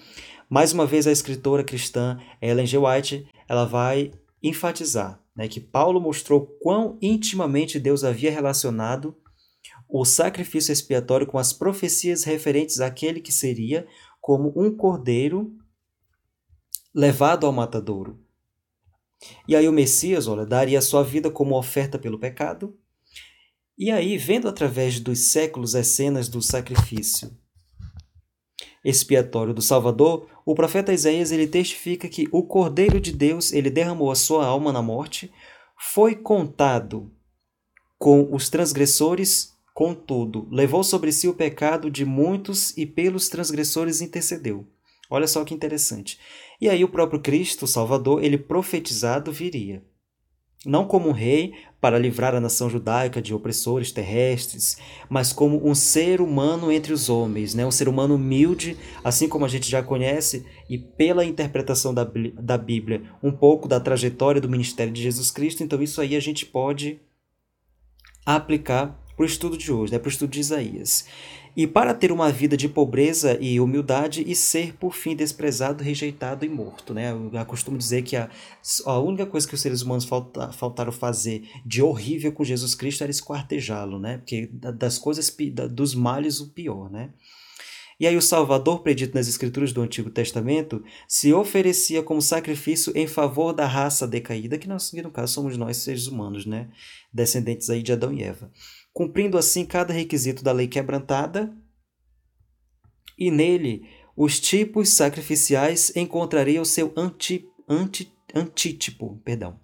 mais 0.49 0.73
uma 0.73 0.87
vez 0.87 1.07
a 1.07 1.13
escritora 1.13 1.65
cristã 1.65 2.19
Ellen 2.41 2.67
G. 2.67 2.77
White 2.79 3.27
ela 3.49 3.65
vai 3.65 4.11
enfatizar 4.43 5.23
né, 5.35 5.49
que 5.49 5.61
Paulo 5.61 6.01
mostrou 6.01 6.47
quão 6.61 6.99
intimamente 7.01 7.81
Deus 7.81 8.05
havia 8.05 8.31
relacionado 8.31 9.17
o 9.89 10.05
sacrifício 10.05 10.73
expiatório 10.73 11.27
com 11.27 11.39
as 11.39 11.53
profecias 11.53 12.25
referentes 12.25 12.81
àquele 12.81 13.21
que 13.21 13.33
seria 13.33 13.87
como 14.21 14.53
um 14.57 14.75
cordeiro 14.75 15.55
levado 16.95 17.47
ao 17.47 17.53
matadouro. 17.53 18.19
E 19.47 19.55
aí 19.55 19.69
o 19.69 19.73
Messias, 19.73 20.27
olha, 20.27 20.47
daria 20.47 20.81
sua 20.81 21.03
vida 21.03 21.31
como 21.31 21.57
oferta 21.57 21.99
pelo 21.99 22.19
pecado. 22.19 22.77
E 23.83 23.91
aí, 23.91 24.17
vendo 24.17 24.47
através 24.47 25.01
dos 25.01 25.33
séculos 25.33 25.75
as 25.75 25.89
cenas 25.89 26.29
do 26.29 26.41
sacrifício 26.41 27.37
expiatório 28.85 29.53
do 29.53 29.61
Salvador, 29.61 30.29
o 30.47 30.55
profeta 30.55 30.93
Isaías 30.93 31.33
ele 31.33 31.49
testifica 31.49 32.09
que 32.09 32.29
o 32.31 32.45
Cordeiro 32.45 33.01
de 33.01 33.11
Deus, 33.11 33.53
ele 33.53 33.71
derramou 33.71 34.13
a 34.13 34.15
sua 34.15 34.47
alma 34.47 34.73
na 34.73 34.81
morte, 34.81 35.33
foi 35.77 36.15
contado 36.15 37.11
com 37.99 38.33
os 38.33 38.49
transgressores, 38.49 39.53
contudo, 39.75 40.47
levou 40.49 40.85
sobre 40.85 41.11
si 41.11 41.27
o 41.27 41.35
pecado 41.35 41.91
de 41.91 42.05
muitos 42.05 42.77
e 42.77 42.87
pelos 42.87 43.29
transgressores 43.29 44.01
intercedeu. 44.01 44.65
Olha 45.11 45.27
só 45.27 45.45
que 45.45 45.55
interessante. 45.55 46.21
E 46.61 46.69
aí 46.69 46.85
o 46.85 46.89
próprio 46.89 47.21
Cristo, 47.21 47.67
Salvador, 47.67 48.23
ele 48.23 48.39
profetizado 48.39 49.33
viria 49.33 49.83
não 50.65 50.87
como 50.87 51.09
um 51.09 51.13
rei 51.13 51.55
para 51.81 51.99
livrar 51.99 52.35
a 52.35 52.41
nação 52.41 52.71
judaica 52.71 53.21
de 53.21 53.35
opressores 53.35 53.91
terrestres, 53.91 54.77
mas 55.09 55.33
como 55.33 55.69
um 55.69 55.75
ser 55.75 56.21
humano 56.21 56.71
entre 56.71 56.93
os 56.93 57.09
homens, 57.09 57.55
né? 57.55 57.67
um 57.67 57.73
ser 57.73 57.89
humano 57.89 58.15
humilde, 58.15 58.77
assim 59.03 59.29
como 59.29 59.45
a 59.45 59.49
gente 59.49 59.69
já 59.69 59.83
conhece, 59.83 60.47
e 60.71 60.79
pela 60.79 61.25
interpretação 61.25 61.93
da, 61.93 62.09
da 62.35 62.57
Bíblia, 62.57 63.03
um 63.21 63.33
pouco 63.33 63.67
da 63.67 63.81
trajetória 63.81 64.41
do 64.41 64.49
ministério 64.49 64.93
de 64.93 65.03
Jesus 65.03 65.31
Cristo, 65.31 65.65
então 65.65 65.83
isso 65.83 66.01
aí 66.01 66.15
a 66.15 66.21
gente 66.21 66.47
pode 66.47 67.01
aplicar 68.25 68.97
para 69.17 69.25
o 69.25 69.27
estudo 69.27 69.59
de 69.59 69.73
hoje, 69.73 69.93
né? 69.93 69.99
para 69.99 70.09
o 70.09 70.13
estudo 70.13 70.31
de 70.31 70.41
Isaías 70.41 71.05
e 71.57 71.67
para 71.67 71.93
ter 71.93 72.11
uma 72.11 72.31
vida 72.31 72.57
de 72.57 72.69
pobreza 72.69 73.37
e 73.41 73.61
humildade 73.61 74.25
e 74.27 74.35
ser, 74.35 74.75
por 74.75 74.95
fim, 74.95 75.15
desprezado, 75.15 75.85
rejeitado 75.85 76.45
e 76.45 76.49
morto. 76.49 76.95
Né? 76.95 77.13
Eu 77.13 77.47
costumo 77.47 77.77
dizer 77.77 78.03
que 78.03 78.17
a, 78.17 78.31
a 78.87 78.99
única 78.99 79.27
coisa 79.27 79.47
que 79.47 79.55
os 79.55 79.61
seres 79.61 79.83
humanos 79.83 80.05
falta, 80.05 80.51
faltaram 80.53 80.93
fazer 80.93 81.49
de 81.65 81.83
horrível 81.83 82.33
com 82.33 82.45
Jesus 82.45 82.75
Cristo 82.75 83.03
era 83.03 83.11
esquartejá-lo, 83.11 83.99
né? 83.99 84.19
porque 84.19 84.49
das 84.53 84.99
coisas, 84.99 85.35
dos 85.71 85.95
males, 85.95 86.41
o 86.41 86.49
pior. 86.51 86.91
Né? 86.91 87.11
E 88.01 88.07
aí 88.07 88.17
o 88.17 88.23
Salvador, 88.23 88.83
predito 88.83 89.15
nas 89.15 89.29
Escrituras 89.29 89.73
do 89.73 89.83
Antigo 89.83 90.11
Testamento, 90.11 90.83
se 91.07 91.33
oferecia 91.33 92.03
como 92.03 92.21
sacrifício 92.21 92.93
em 92.97 93.07
favor 93.07 93.53
da 93.53 93.67
raça 93.67 94.07
decaída, 94.07 94.59
que, 94.59 94.69
nós, 94.69 94.91
que 94.91 95.03
no 95.03 95.11
caso 95.11 95.35
somos 95.35 95.57
nós, 95.57 95.77
seres 95.79 96.07
humanos, 96.07 96.47
né? 96.47 96.69
descendentes 97.13 97.69
aí 97.71 97.83
de 97.83 97.93
Adão 97.93 98.13
e 98.13 98.23
Eva 98.23 98.51
cumprindo 98.93 99.39
assim 99.39 99.65
cada 99.65 99.93
requisito 99.93 100.45
da 100.45 100.53
lei 100.53 100.69
quebrantada, 100.69 101.57
e 103.19 103.31
nele 103.31 103.89
os 104.17 104.39
tipos 104.39 104.91
sacrificiais 104.91 105.95
encontrariam 105.97 106.65
seu 106.65 106.93
anti, 106.97 107.47
anti, 107.69 108.13
antítipo, 108.35 109.21
perdão. 109.25 109.59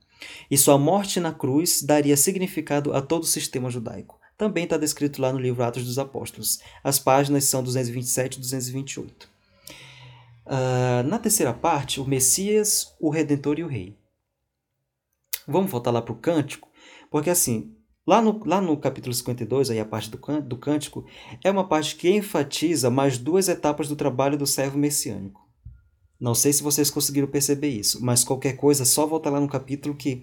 E 0.50 0.56
sua 0.56 0.78
morte 0.78 1.20
na 1.20 1.32
cruz 1.32 1.82
daria 1.82 2.16
significado 2.16 2.92
a 2.92 3.00
todo 3.00 3.22
o 3.22 3.26
sistema 3.26 3.70
judaico. 3.70 4.17
Também 4.38 4.64
está 4.64 4.78
descrito 4.78 5.20
lá 5.20 5.32
no 5.32 5.38
livro 5.38 5.64
Atos 5.64 5.84
dos 5.84 5.98
Apóstolos. 5.98 6.60
As 6.82 6.98
páginas 6.98 7.44
são 7.44 7.62
227 7.62 8.36
e 8.36 8.40
228. 8.40 9.24
Uh, 9.26 9.28
ah, 10.46 11.02
na 11.04 11.18
terceira 11.18 11.52
parte, 11.52 12.00
o 12.00 12.06
Messias, 12.06 12.94
o 13.00 13.10
Redentor 13.10 13.58
e 13.58 13.64
o 13.64 13.68
Rei. 13.68 13.98
Vamos 15.46 15.70
voltar 15.70 15.90
lá 15.90 16.00
para 16.00 16.12
o 16.12 16.18
cântico, 16.18 16.68
porque 17.10 17.30
assim, 17.30 17.74
Lá 18.08 18.22
no, 18.22 18.40
lá 18.46 18.58
no 18.58 18.74
capítulo 18.74 19.12
52, 19.12 19.68
aí 19.68 19.78
a 19.78 19.84
parte 19.84 20.10
do, 20.10 20.18
do 20.40 20.56
cântico, 20.56 21.04
é 21.44 21.50
uma 21.50 21.68
parte 21.68 21.94
que 21.94 22.08
enfatiza 22.08 22.88
mais 22.88 23.18
duas 23.18 23.50
etapas 23.50 23.86
do 23.86 23.94
trabalho 23.94 24.38
do 24.38 24.46
servo 24.46 24.78
messiânico. 24.78 25.46
Não 26.18 26.34
sei 26.34 26.54
se 26.54 26.62
vocês 26.62 26.88
conseguiram 26.88 27.28
perceber 27.28 27.68
isso, 27.68 28.02
mas 28.02 28.24
qualquer 28.24 28.56
coisa, 28.56 28.86
só 28.86 29.06
voltar 29.06 29.28
lá 29.28 29.38
no 29.38 29.46
capítulo 29.46 29.94
que 29.94 30.22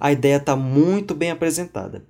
a 0.00 0.10
ideia 0.10 0.38
está 0.38 0.56
muito 0.56 1.14
bem 1.14 1.30
apresentada. 1.30 2.06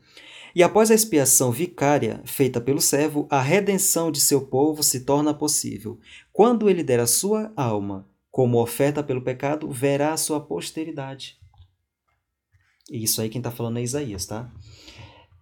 E 0.56 0.62
após 0.62 0.90
a 0.90 0.94
expiação 0.94 1.52
vicária 1.52 2.22
feita 2.24 2.62
pelo 2.62 2.80
servo, 2.80 3.26
a 3.28 3.42
redenção 3.42 4.10
de 4.10 4.18
seu 4.18 4.46
povo 4.46 4.82
se 4.82 5.04
torna 5.04 5.34
possível. 5.34 6.00
Quando 6.32 6.70
ele 6.70 6.82
der 6.82 6.98
a 6.98 7.06
sua 7.06 7.52
alma 7.54 8.08
como 8.30 8.58
oferta 8.62 9.02
pelo 9.02 9.20
pecado, 9.20 9.70
verá 9.70 10.14
a 10.14 10.16
sua 10.16 10.40
posteridade. 10.40 11.38
E 12.90 13.04
isso 13.04 13.20
aí 13.20 13.28
quem 13.28 13.38
está 13.38 13.50
falando 13.50 13.78
é 13.78 13.82
Isaías, 13.82 14.24
tá? 14.24 14.50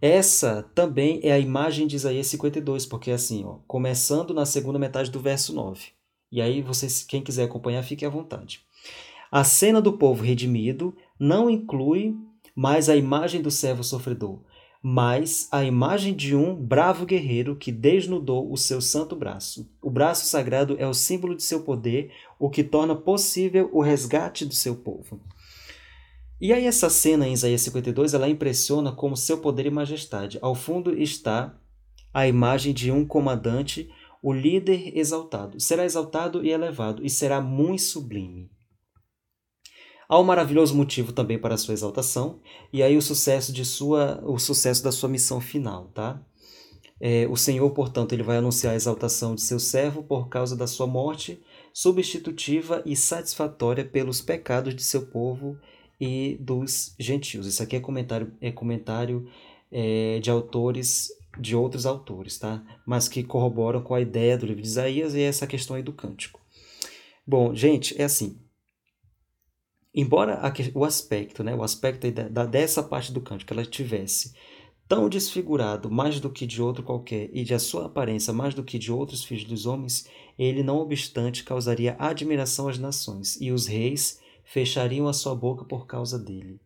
Essa 0.02 0.68
também 0.74 1.20
é 1.22 1.30
a 1.30 1.38
imagem 1.38 1.86
de 1.86 1.94
Isaías 1.94 2.26
52, 2.26 2.84
porque 2.84 3.12
é 3.12 3.14
assim, 3.14 3.44
ó, 3.44 3.58
começando 3.68 4.34
na 4.34 4.44
segunda 4.44 4.80
metade 4.80 5.12
do 5.12 5.20
verso 5.20 5.54
9. 5.54 5.90
E 6.32 6.42
aí, 6.42 6.60
vocês, 6.60 7.04
quem 7.04 7.22
quiser 7.22 7.44
acompanhar, 7.44 7.84
fique 7.84 8.04
à 8.04 8.08
vontade. 8.08 8.62
A 9.30 9.44
cena 9.44 9.80
do 9.80 9.92
povo 9.92 10.24
redimido 10.24 10.92
não 11.20 11.48
inclui 11.48 12.16
mais 12.52 12.88
a 12.88 12.96
imagem 12.96 13.40
do 13.40 13.50
servo 13.50 13.84
sofredor, 13.84 14.42
mas 14.86 15.48
a 15.50 15.64
imagem 15.64 16.12
de 16.12 16.36
um 16.36 16.54
bravo 16.54 17.06
guerreiro 17.06 17.56
que 17.56 17.72
desnudou 17.72 18.52
o 18.52 18.56
seu 18.58 18.82
santo 18.82 19.16
braço. 19.16 19.66
O 19.80 19.88
braço 19.88 20.26
sagrado 20.26 20.76
é 20.78 20.86
o 20.86 20.92
símbolo 20.92 21.34
de 21.34 21.42
seu 21.42 21.62
poder, 21.62 22.12
o 22.38 22.50
que 22.50 22.62
torna 22.62 22.94
possível 22.94 23.70
o 23.72 23.80
resgate 23.80 24.44
do 24.44 24.52
seu 24.52 24.76
povo. 24.76 25.18
E 26.38 26.52
aí 26.52 26.66
essa 26.66 26.90
cena 26.90 27.26
em 27.26 27.32
Isaías 27.32 27.62
52, 27.62 28.12
ela 28.12 28.28
impressiona 28.28 28.92
como 28.92 29.16
seu 29.16 29.38
poder 29.38 29.64
e 29.64 29.70
majestade. 29.70 30.38
Ao 30.42 30.54
fundo 30.54 30.94
está 30.94 31.58
a 32.12 32.28
imagem 32.28 32.74
de 32.74 32.92
um 32.92 33.06
comandante, 33.06 33.90
o 34.22 34.34
líder 34.34 34.98
exaltado. 34.98 35.58
Será 35.58 35.86
exaltado 35.86 36.44
e 36.44 36.50
elevado, 36.50 37.02
e 37.02 37.08
será 37.08 37.40
muito 37.40 37.80
sublime. 37.80 38.50
Há 40.08 40.18
um 40.18 40.24
maravilhoso 40.24 40.74
motivo 40.74 41.12
também 41.12 41.38
para 41.38 41.54
a 41.54 41.58
sua 41.58 41.74
exaltação, 41.74 42.40
e 42.72 42.82
aí 42.82 42.96
o 42.96 43.02
sucesso 43.02 43.52
de 43.52 43.64
sua, 43.64 44.22
o 44.24 44.38
sucesso 44.38 44.82
da 44.84 44.92
sua 44.92 45.08
missão 45.08 45.40
final, 45.40 45.90
tá? 45.94 46.20
É, 47.00 47.26
o 47.28 47.36
Senhor, 47.36 47.68
portanto, 47.70 48.12
ele 48.12 48.22
vai 48.22 48.36
anunciar 48.36 48.72
a 48.72 48.76
exaltação 48.76 49.34
de 49.34 49.42
seu 49.42 49.58
servo 49.58 50.02
por 50.02 50.28
causa 50.28 50.56
da 50.56 50.66
sua 50.66 50.86
morte, 50.86 51.42
substitutiva 51.72 52.82
e 52.86 52.94
satisfatória 52.94 53.84
pelos 53.84 54.20
pecados 54.20 54.74
de 54.74 54.82
seu 54.82 55.06
povo 55.06 55.58
e 56.00 56.36
dos 56.40 56.94
gentios. 56.98 57.46
Isso 57.46 57.62
aqui 57.62 57.76
é 57.76 57.80
comentário, 57.80 58.32
é 58.40 58.50
comentário 58.50 59.28
é, 59.70 60.20
de 60.20 60.30
autores, 60.30 61.10
de 61.38 61.56
outros 61.56 61.84
autores, 61.84 62.38
tá? 62.38 62.62
Mas 62.86 63.08
que 63.08 63.24
corroboram 63.24 63.82
com 63.82 63.94
a 63.94 64.00
ideia 64.00 64.38
do 64.38 64.46
livro 64.46 64.62
de 64.62 64.68
Isaías 64.68 65.14
e 65.14 65.20
essa 65.20 65.46
questão 65.46 65.76
aí 65.76 65.82
do 65.82 65.92
cântico. 65.92 66.40
Bom, 67.26 67.54
gente, 67.54 68.00
é 68.00 68.04
assim. 68.04 68.38
Embora 69.94 70.40
a, 70.40 70.52
o 70.74 70.84
aspecto, 70.84 71.44
né, 71.44 71.54
o 71.54 71.62
aspecto 71.62 72.10
da, 72.10 72.44
dessa 72.44 72.82
parte 72.82 73.12
do 73.12 73.20
cântico, 73.20 73.52
ela 73.52 73.64
tivesse 73.64 74.34
tão 74.88 75.08
desfigurado 75.08 75.90
mais 75.90 76.20
do 76.20 76.28
que 76.28 76.46
de 76.46 76.60
outro 76.60 76.82
qualquer 76.82 77.30
e 77.32 77.44
de 77.44 77.54
a 77.54 77.58
sua 77.58 77.86
aparência 77.86 78.32
mais 78.32 78.54
do 78.54 78.64
que 78.64 78.78
de 78.78 78.92
outros 78.92 79.24
filhos 79.24 79.44
dos 79.44 79.66
homens, 79.66 80.06
ele 80.38 80.62
não 80.62 80.78
obstante 80.78 81.44
causaria 81.44 81.96
admiração 81.98 82.68
às 82.68 82.78
nações 82.78 83.40
e 83.40 83.52
os 83.52 83.66
reis 83.66 84.20
fechariam 84.44 85.08
a 85.08 85.12
sua 85.12 85.34
boca 85.34 85.64
por 85.64 85.86
causa 85.86 86.18
dele. 86.18 86.60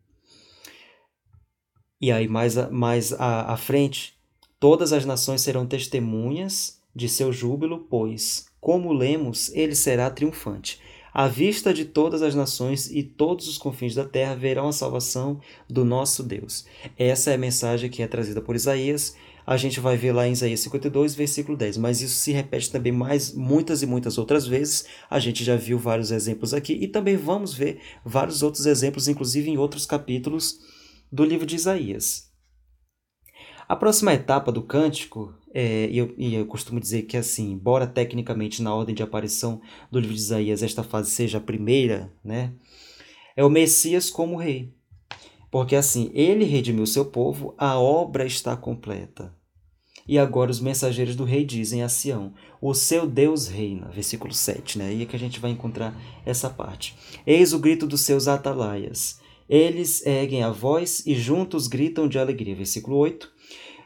E 2.00 2.12
aí, 2.12 2.28
mais, 2.28 2.56
a, 2.56 2.70
mais 2.70 3.12
à, 3.12 3.56
frente, 3.56 4.16
todas 4.58 4.92
as 4.92 5.04
nações 5.04 5.40
serão 5.40 5.66
testemunhas 5.66 6.80
de 6.94 7.08
seu 7.08 7.32
júbilo, 7.32 7.86
pois, 7.90 8.46
como 8.60 8.92
lemos, 8.92 9.52
ele 9.52 9.74
será 9.74 10.08
triunfante. 10.10 10.80
À 11.18 11.26
vista 11.26 11.74
de 11.74 11.84
todas 11.84 12.22
as 12.22 12.32
nações 12.36 12.88
e 12.92 13.02
todos 13.02 13.48
os 13.48 13.58
confins 13.58 13.92
da 13.92 14.04
terra 14.04 14.36
verão 14.36 14.68
a 14.68 14.72
salvação 14.72 15.40
do 15.68 15.84
nosso 15.84 16.22
Deus. 16.22 16.64
Essa 16.96 17.32
é 17.32 17.34
a 17.34 17.38
mensagem 17.38 17.90
que 17.90 18.04
é 18.04 18.06
trazida 18.06 18.40
por 18.40 18.54
Isaías 18.54 19.16
a 19.48 19.56
gente 19.56 19.80
vai 19.80 19.96
ver 19.96 20.12
lá 20.12 20.28
em 20.28 20.32
Isaías 20.32 20.60
52, 20.60 21.14
versículo 21.14 21.56
10. 21.56 21.78
Mas 21.78 22.02
isso 22.02 22.16
se 22.16 22.32
repete 22.32 22.70
também 22.70 22.92
mais 22.92 23.32
muitas 23.32 23.82
e 23.82 23.86
muitas 23.86 24.18
outras 24.18 24.46
vezes. 24.46 24.84
A 25.08 25.18
gente 25.18 25.42
já 25.42 25.56
viu 25.56 25.78
vários 25.78 26.10
exemplos 26.10 26.52
aqui 26.52 26.74
e 26.74 26.86
também 26.86 27.16
vamos 27.16 27.54
ver 27.54 27.80
vários 28.04 28.42
outros 28.42 28.66
exemplos, 28.66 29.08
inclusive 29.08 29.48
em 29.48 29.56
outros 29.56 29.86
capítulos 29.86 30.58
do 31.10 31.24
livro 31.24 31.46
de 31.46 31.56
Isaías. 31.56 32.30
A 33.66 33.74
próxima 33.74 34.12
etapa 34.12 34.52
do 34.52 34.62
cântico, 34.62 35.34
é, 35.54 35.88
e, 35.90 35.98
eu, 35.98 36.14
e 36.16 36.34
eu 36.34 36.46
costumo 36.46 36.80
dizer 36.80 37.02
que 37.02 37.16
assim, 37.16 37.52
embora 37.52 37.86
tecnicamente 37.86 38.62
na 38.62 38.74
ordem 38.74 38.94
de 38.94 39.02
aparição 39.02 39.60
do 39.90 39.98
livro 39.98 40.14
de 40.14 40.20
Isaías 40.20 40.62
esta 40.62 40.82
fase 40.82 41.10
seja 41.10 41.38
a 41.38 41.40
primeira, 41.40 42.12
né, 42.24 42.52
é 43.36 43.44
o 43.44 43.50
Messias 43.50 44.10
como 44.10 44.36
rei. 44.36 44.72
Porque 45.50 45.76
assim, 45.76 46.10
ele 46.12 46.44
redimiu 46.44 46.86
seu 46.86 47.06
povo, 47.06 47.54
a 47.56 47.78
obra 47.78 48.26
está 48.26 48.56
completa. 48.56 49.34
E 50.08 50.18
agora 50.18 50.50
os 50.50 50.58
mensageiros 50.58 51.14
do 51.14 51.24
rei 51.24 51.44
dizem 51.44 51.82
a 51.82 51.88
Sião: 51.88 52.32
O 52.62 52.72
seu 52.72 53.06
Deus 53.06 53.46
reina. 53.46 53.90
Versículo 53.90 54.32
7, 54.32 54.78
né? 54.78 54.88
Aí 54.88 55.02
é 55.02 55.06
que 55.06 55.14
a 55.14 55.18
gente 55.18 55.38
vai 55.38 55.50
encontrar 55.50 55.94
essa 56.24 56.48
parte. 56.48 56.96
Eis 57.26 57.52
o 57.52 57.58
grito 57.58 57.86
dos 57.86 58.00
seus 58.00 58.26
atalaias. 58.26 59.20
Eles 59.46 60.04
erguem 60.06 60.42
a 60.42 60.50
voz 60.50 61.06
e 61.06 61.14
juntos 61.14 61.66
gritam 61.66 62.08
de 62.08 62.18
alegria. 62.18 62.54
Versículo 62.54 62.96
8. 62.96 63.30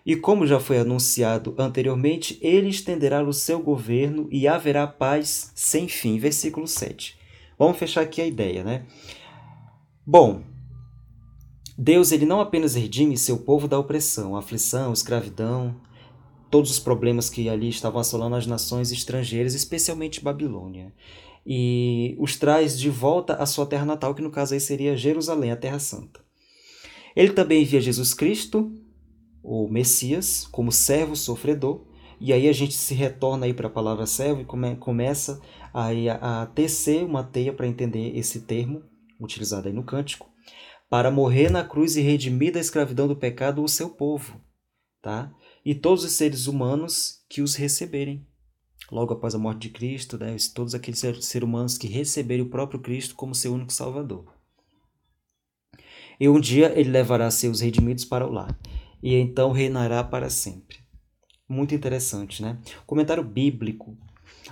E 0.05 0.17
como 0.17 0.47
já 0.47 0.59
foi 0.59 0.79
anunciado 0.79 1.55
anteriormente, 1.57 2.39
ele 2.43 2.69
estenderá 2.69 3.23
o 3.23 3.33
seu 3.33 3.61
governo 3.61 4.29
e 4.31 4.49
haverá 4.49 4.87
paz 4.87 5.53
sem 5.55 5.87
fim. 5.87 6.19
Versículo 6.19 6.67
7. 6.67 7.17
Vamos 7.59 7.79
fechar 7.79 8.01
aqui 8.01 8.21
a 8.21 8.27
ideia, 8.27 8.65
né? 8.65 8.85
Bom, 10.05 10.43
Deus 11.79 12.11
ele 12.11 12.27
não 12.27 12.41
apenas 12.41 12.75
redime 12.75 13.17
seu 13.17 13.39
povo 13.39 13.69
da 13.69 13.79
opressão, 13.79 14.37
aflição, 14.37 14.93
escravidão, 14.93 15.81
todos 16.51 16.71
os 16.71 16.79
problemas 16.79 17.31
que 17.31 17.49
ali 17.49 17.69
estavam 17.69 18.01
assolando 18.01 18.37
as 18.37 18.47
nações 18.47 18.93
estrangeiras, 18.93 19.55
especialmente 19.55 20.23
Babilônia, 20.23 20.93
e 21.47 22.15
os 22.19 22.37
traz 22.37 22.79
de 22.79 22.91
volta 22.91 23.35
à 23.35 23.47
sua 23.47 23.65
terra 23.65 23.87
natal, 23.87 24.15
que 24.15 24.23
no 24.23 24.31
caso 24.31 24.55
aí 24.55 24.61
seria 24.61 24.97
Jerusalém, 24.97 25.51
a 25.51 25.57
Terra 25.57 25.79
Santa. 25.79 26.21
Ele 27.17 27.33
também 27.33 27.63
envia 27.63 27.81
Jesus 27.81 28.13
Cristo, 28.13 28.73
o 29.43 29.69
Messias, 29.69 30.47
como 30.47 30.71
servo 30.71 31.17
sofredor, 31.17 31.85
e 32.21 32.33
aí 32.33 32.49
a 32.49 32.53
gente 32.53 32.75
se 32.75 32.95
retorna 32.95 33.47
aí 33.47 33.53
para 33.53 33.67
a 33.67 33.71
palavra 33.71 34.07
servo 34.07 34.43
e 34.43 34.45
come, 34.45 34.77
começa 34.77 35.41
aí 35.75 36.09
a, 36.09 36.43
a 36.43 36.47
tecer 36.47 37.05
uma 37.05 37.25
teia 37.25 37.53
para 37.53 37.67
entender 37.67 38.17
esse 38.17 38.43
termo, 38.43 38.85
utilizado 39.21 39.67
aí 39.67 39.75
no 39.75 39.83
cântico, 39.83 40.31
para 40.89 41.11
morrer 41.11 41.51
na 41.51 41.65
cruz 41.65 41.97
e 41.97 42.01
redimir 42.01 42.53
da 42.53 42.61
escravidão 42.61 43.09
do 43.09 43.17
pecado 43.17 43.63
o 43.63 43.69
seu 43.69 43.91
povo, 43.91 44.41
tá? 45.01 45.35
E 45.65 45.75
todos 45.75 46.05
os 46.05 46.13
seres 46.13 46.47
humanos 46.47 47.25
que 47.29 47.43
os 47.43 47.55
receberem. 47.55 48.27
Logo 48.91 49.15
após 49.15 49.35
a 49.35 49.39
morte 49.39 49.63
de 49.63 49.71
Cristo, 49.71 50.19
né, 50.19 50.37
todos 50.55 50.75
aqueles 50.75 51.01
seres 51.01 51.33
humanos 51.43 51.79
que 51.79 51.87
receberem 51.87 52.45
o 52.45 52.51
próprio 52.51 52.81
Cristo 52.81 53.15
como 53.15 53.35
seu 53.35 53.55
único 53.55 53.73
Salvador. 53.73 54.27
E 56.21 56.29
um 56.29 56.39
dia 56.39 56.79
ele 56.79 56.91
levará 56.91 57.31
seus 57.31 57.61
redimidos 57.61 58.05
para 58.05 58.27
o 58.27 58.31
lar, 58.31 58.57
e 59.03 59.15
então 59.15 59.53
reinará 59.53 60.05
para 60.05 60.31
sempre. 60.31 60.79
Muito 61.49 61.75
interessante, 61.75 62.43
né? 62.43 62.59
comentário 62.87 63.25
bíblico 63.25 63.97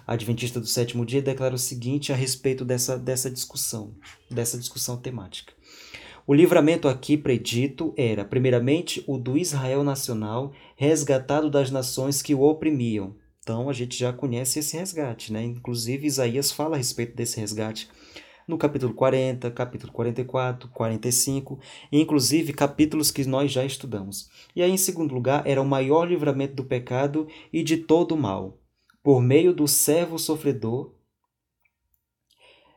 Adventista 0.07 0.61
do 0.61 0.67
sétimo 0.67 1.05
dia 1.05 1.23
declara 1.23 1.55
o 1.55 1.59
seguinte 1.59 2.13
a 2.13 2.17
respeito 2.17 2.65
dessa, 2.65 2.99
dessa 2.99 3.31
discussão, 3.31 3.95
dessa 4.31 4.59
discussão 4.59 4.97
temática. 4.97 5.53
O 6.27 6.35
livramento 6.35 6.87
aqui 6.87 7.17
predito 7.17 7.93
era, 7.97 8.25
primeiramente, 8.25 9.03
o 9.07 9.19
do 9.19 9.37
Israel 9.37 9.83
nacional, 9.83 10.53
resgatado 10.77 11.51
das 11.51 11.71
nações 11.71 12.23
que 12.23 12.35
o 12.35 12.43
oprimiam. 12.43 13.17
Então 13.43 13.69
a 13.69 13.73
gente 13.73 13.99
já 13.99 14.13
conhece 14.13 14.59
esse 14.59 14.77
resgate, 14.77 15.33
né? 15.33 15.43
Inclusive 15.43 16.07
Isaías 16.07 16.53
fala 16.53 16.77
a 16.77 16.79
respeito 16.79 17.17
desse 17.17 17.41
resgate 17.41 17.89
no 18.51 18.59
capítulo 18.59 18.93
40, 18.93 19.51
capítulo 19.53 19.93
44, 19.93 20.69
45, 20.69 21.59
e 21.91 22.01
inclusive 22.01 22.53
capítulos 22.53 23.11
que 23.11 23.25
nós 23.25 23.51
já 23.51 23.65
estudamos. 23.65 24.29
E 24.55 24.63
aí, 24.63 24.71
em 24.71 24.77
segundo 24.77 25.15
lugar, 25.15 25.47
era 25.47 25.63
o 25.63 25.67
maior 25.67 26.05
livramento 26.05 26.55
do 26.55 26.65
pecado 26.65 27.29
e 27.53 27.63
de 27.63 27.79
todo 27.79 28.13
o 28.13 28.19
mal, 28.19 28.59
por 29.03 29.23
meio 29.23 29.55
do 29.55 29.67
servo 29.69 30.19
sofredor. 30.19 30.93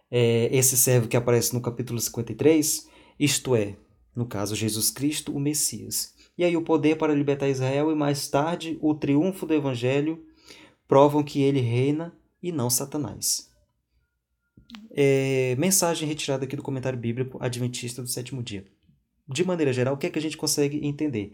É, 0.10 0.48
esse 0.56 0.77
servo 0.77 1.08
que 1.08 1.18
aparece 1.18 1.56
no 1.56 1.62
capítulo 1.62 2.00
53, 2.00 2.88
isto 3.20 3.56
é, 3.56 3.75
no 4.15 4.27
caso, 4.27 4.56
Jesus 4.56 4.92
Cristo, 4.92 5.36
o 5.36 5.39
Messias. 5.39 6.13
E 6.38 6.44
aí 6.44 6.56
o 6.56 6.62
poder 6.62 6.98
para 6.98 7.15
libertar 7.15 7.50
Israel 7.50 7.92
e 7.92 7.96
mais 7.96 8.27
tarde 8.27 8.77
o 8.80 8.94
triunfo 8.94 9.48
do 9.48 9.53
Evangelho 9.53 10.24
provam 10.88 11.24
que 11.24 11.42
ele 11.42 11.60
reina 11.60 12.15
e 12.42 12.51
não 12.51 12.70
Satanás. 12.70 13.52
É, 14.96 15.56
mensagem 15.58 16.08
retirada 16.08 16.46
aqui 16.46 16.56
do 16.56 16.62
comentário 16.62 17.00
bíblico 17.00 17.38
Adventista 17.42 18.01
do 18.01 18.08
sétimo 18.08 18.44
dia. 18.44 18.65
De 19.27 19.44
maneira 19.44 19.72
geral, 19.72 19.96
o 19.96 19.98
que 19.98 20.08
é 20.08 20.10
que 20.10 20.20
a 20.20 20.22
gente 20.22 20.38
consegue 20.38 20.86
entender? 20.86 21.34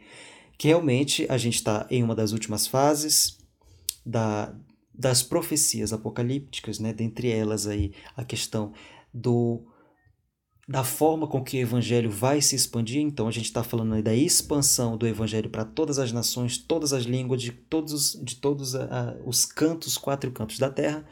Que 0.57 0.67
realmente 0.67 1.25
a 1.29 1.37
gente 1.37 1.55
está 1.55 1.87
em 1.89 2.03
uma 2.03 2.15
das 2.15 2.31
últimas 2.31 2.67
fases 2.67 3.37
da, 4.05 4.53
das 4.93 5.23
profecias 5.23 5.91
apocalípticas, 5.91 6.79
né? 6.79 6.93
dentre 6.93 7.31
elas 7.31 7.67
aí 7.67 7.93
a 8.15 8.23
questão 8.23 8.73
do 9.13 9.65
da 10.67 10.83
forma 10.83 11.27
com 11.27 11.43
que 11.43 11.57
o 11.57 11.61
evangelho 11.61 12.11
vai 12.11 12.41
se 12.41 12.55
expandir. 12.55 13.01
Então 13.01 13.27
a 13.27 13.31
gente 13.31 13.45
está 13.45 13.63
falando 13.63 13.95
aí 13.95 14.03
da 14.03 14.13
expansão 14.13 14.95
do 14.95 15.07
evangelho 15.07 15.49
para 15.49 15.65
todas 15.65 15.97
as 15.97 16.11
nações, 16.11 16.59
todas 16.59 16.93
as 16.93 17.05
línguas, 17.05 17.41
de 17.41 17.51
todos, 17.51 18.13
de 18.23 18.35
todos 18.35 18.75
uh, 18.75 19.17
os 19.25 19.45
cantos, 19.45 19.97
quatro 19.97 20.29
cantos 20.29 20.59
da 20.59 20.69
terra. 20.69 21.03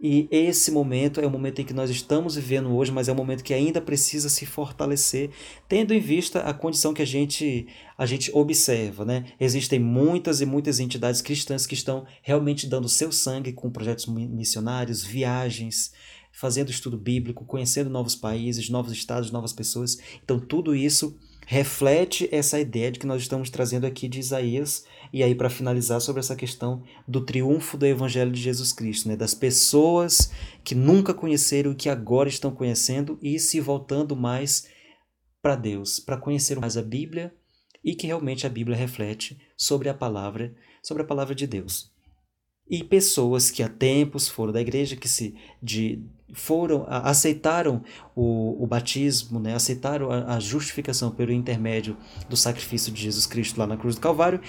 E 0.00 0.28
esse 0.30 0.70
momento 0.70 1.20
é 1.20 1.26
o 1.26 1.30
momento 1.30 1.60
em 1.60 1.64
que 1.64 1.74
nós 1.74 1.90
estamos 1.90 2.36
vivendo 2.36 2.72
hoje, 2.72 2.92
mas 2.92 3.08
é 3.08 3.12
um 3.12 3.16
momento 3.16 3.42
que 3.42 3.52
ainda 3.52 3.80
precisa 3.80 4.28
se 4.28 4.46
fortalecer, 4.46 5.30
tendo 5.68 5.92
em 5.92 5.98
vista 5.98 6.40
a 6.42 6.54
condição 6.54 6.94
que 6.94 7.02
a 7.02 7.06
gente, 7.06 7.66
a 7.96 8.06
gente 8.06 8.30
observa. 8.32 9.04
Né? 9.04 9.24
Existem 9.40 9.80
muitas 9.80 10.40
e 10.40 10.46
muitas 10.46 10.78
entidades 10.78 11.20
cristãs 11.20 11.66
que 11.66 11.74
estão 11.74 12.06
realmente 12.22 12.68
dando 12.68 12.88
seu 12.88 13.10
sangue 13.10 13.52
com 13.52 13.72
projetos 13.72 14.06
missionários, 14.06 15.02
viagens, 15.02 15.92
fazendo 16.30 16.70
estudo 16.70 16.96
bíblico, 16.96 17.44
conhecendo 17.44 17.90
novos 17.90 18.14
países, 18.14 18.70
novos 18.70 18.92
estados, 18.92 19.32
novas 19.32 19.52
pessoas. 19.52 19.98
Então, 20.22 20.38
tudo 20.38 20.76
isso 20.76 21.18
reflete 21.44 22.28
essa 22.30 22.60
ideia 22.60 22.92
de 22.92 23.00
que 23.00 23.06
nós 23.06 23.22
estamos 23.22 23.50
trazendo 23.50 23.86
aqui 23.86 24.06
de 24.06 24.20
Isaías. 24.20 24.84
E 25.12 25.22
aí, 25.22 25.34
para 25.34 25.50
finalizar, 25.50 26.00
sobre 26.00 26.20
essa 26.20 26.36
questão 26.36 26.82
do 27.06 27.24
triunfo 27.24 27.76
do 27.76 27.86
Evangelho 27.86 28.30
de 28.30 28.40
Jesus 28.40 28.72
Cristo, 28.72 29.08
né? 29.08 29.16
das 29.16 29.34
pessoas 29.34 30.30
que 30.62 30.74
nunca 30.74 31.14
conheceram 31.14 31.72
e 31.72 31.74
que 31.74 31.88
agora 31.88 32.28
estão 32.28 32.50
conhecendo 32.50 33.18
e 33.22 33.38
se 33.38 33.60
voltando 33.60 34.14
mais 34.14 34.68
para 35.40 35.56
Deus, 35.56 35.98
para 35.98 36.16
conhecer 36.16 36.58
mais 36.58 36.76
a 36.76 36.82
Bíblia 36.82 37.32
e 37.84 37.94
que 37.94 38.06
realmente 38.06 38.46
a 38.46 38.50
Bíblia 38.50 38.76
reflete 38.76 39.38
sobre 39.56 39.88
a 39.88 39.94
palavra, 39.94 40.54
sobre 40.82 41.02
a 41.02 41.06
palavra 41.06 41.34
de 41.34 41.46
Deus. 41.46 41.90
E 42.70 42.84
pessoas 42.84 43.50
que 43.50 43.62
há 43.62 43.68
tempos 43.68 44.28
foram 44.28 44.52
da 44.52 44.60
igreja, 44.60 44.94
que 44.94 45.08
se 45.08 45.34
de, 45.62 46.04
foram 46.34 46.84
aceitaram 46.86 47.82
o, 48.14 48.62
o 48.62 48.66
batismo, 48.66 49.40
né? 49.40 49.54
aceitaram 49.54 50.10
a, 50.10 50.34
a, 50.34 50.40
justificação 50.40 51.10
pelo 51.10 51.32
intermédio 51.32 51.96
do 52.28 52.36
sacrifício 52.36 52.92
de 52.92 53.00
Jesus 53.00 53.24
Cristo 53.24 53.58
lá 53.58 53.66
na 53.66 53.78
cruz 53.78 53.94
do 53.94 54.02
Calvário, 54.02 54.42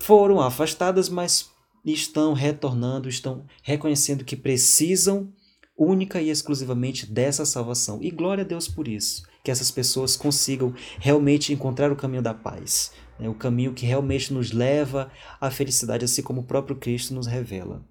foram 0.00 0.40
afastadas, 0.40 1.08
mas 1.08 1.50
estão 1.84 2.32
retornando, 2.32 3.08
estão 3.08 3.44
reconhecendo 3.62 4.24
que 4.24 4.36
precisam 4.36 5.32
única 5.76 6.20
e 6.20 6.30
exclusivamente 6.30 7.06
dessa 7.06 7.44
salvação. 7.44 8.02
E 8.02 8.10
glória 8.10 8.42
a 8.42 8.46
Deus 8.46 8.66
por 8.66 8.88
isso, 8.88 9.22
que 9.44 9.50
essas 9.50 9.70
pessoas 9.70 10.16
consigam 10.16 10.74
realmente 10.98 11.52
encontrar 11.52 11.92
o 11.92 11.96
caminho 11.96 12.22
da 12.22 12.32
paz, 12.32 12.92
né? 13.18 13.28
o 13.28 13.34
caminho 13.34 13.74
que 13.74 13.84
realmente 13.84 14.32
nos 14.32 14.52
leva 14.52 15.10
à 15.40 15.50
felicidade, 15.50 16.04
assim 16.04 16.22
como 16.22 16.40
o 16.40 16.46
próprio 16.46 16.76
Cristo 16.76 17.14
nos 17.14 17.26
revela. 17.26 17.84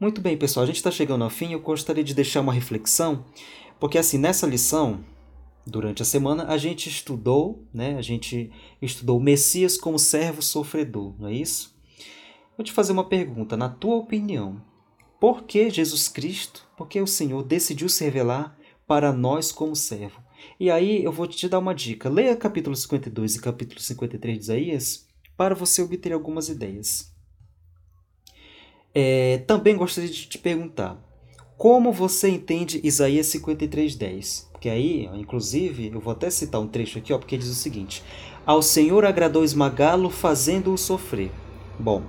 Muito 0.00 0.20
bem, 0.20 0.36
pessoal, 0.36 0.62
a 0.62 0.66
gente 0.66 0.76
está 0.76 0.92
chegando 0.92 1.24
ao 1.24 1.30
fim. 1.30 1.52
Eu 1.52 1.60
gostaria 1.60 2.04
de 2.04 2.14
deixar 2.14 2.40
uma 2.40 2.52
reflexão, 2.52 3.24
porque 3.80 3.98
assim, 3.98 4.16
nessa 4.16 4.46
lição, 4.46 5.04
durante 5.68 6.02
a 6.02 6.04
semana, 6.04 6.46
a 6.48 6.56
gente 6.56 6.88
estudou, 6.88 7.66
né? 7.72 7.96
A 7.96 8.02
gente 8.02 8.50
estudou 8.80 9.18
o 9.18 9.22
Messias 9.22 9.76
como 9.76 9.98
servo 9.98 10.42
sofredor, 10.42 11.14
não 11.18 11.28
é 11.28 11.34
isso? 11.34 11.76
Vou 12.56 12.64
te 12.64 12.72
fazer 12.72 12.92
uma 12.92 13.08
pergunta, 13.08 13.56
na 13.56 13.68
tua 13.68 13.96
opinião, 13.96 14.60
por 15.20 15.44
que 15.44 15.70
Jesus 15.70 16.08
Cristo, 16.08 16.66
por 16.76 16.88
que 16.88 17.00
o 17.00 17.06
Senhor 17.06 17.42
decidiu 17.42 17.88
se 17.88 18.04
revelar 18.04 18.56
para 18.86 19.12
nós 19.12 19.52
como 19.52 19.76
servo? 19.76 20.20
E 20.58 20.70
aí 20.70 21.04
eu 21.04 21.12
vou 21.12 21.26
te 21.26 21.48
dar 21.48 21.58
uma 21.58 21.74
dica. 21.74 22.08
Leia 22.08 22.36
capítulo 22.36 22.74
52 22.74 23.36
e 23.36 23.40
capítulo 23.40 23.80
53 23.80 24.36
de 24.36 24.42
Isaías 24.42 25.06
para 25.36 25.54
você 25.54 25.82
obter 25.82 26.12
algumas 26.12 26.48
ideias. 26.48 27.12
É, 28.94 29.38
também 29.46 29.76
gostaria 29.76 30.10
de 30.10 30.26
te 30.26 30.38
perguntar, 30.38 31.00
como 31.58 31.92
você 31.92 32.30
entende 32.30 32.80
Isaías 32.84 33.26
53:10? 33.26 34.46
Porque 34.52 34.68
aí, 34.68 35.10
inclusive, 35.14 35.90
eu 35.92 36.00
vou 36.00 36.12
até 36.12 36.30
citar 36.30 36.60
um 36.60 36.68
trecho 36.68 36.98
aqui, 36.98 37.12
ó, 37.12 37.18
porque 37.18 37.36
diz 37.36 37.48
o 37.48 37.54
seguinte: 37.54 38.02
Ao 38.46 38.62
Senhor 38.62 39.04
agradou 39.04 39.42
esmagá-lo, 39.42 40.08
fazendo-o 40.08 40.78
sofrer. 40.78 41.32
Bom, 41.76 42.02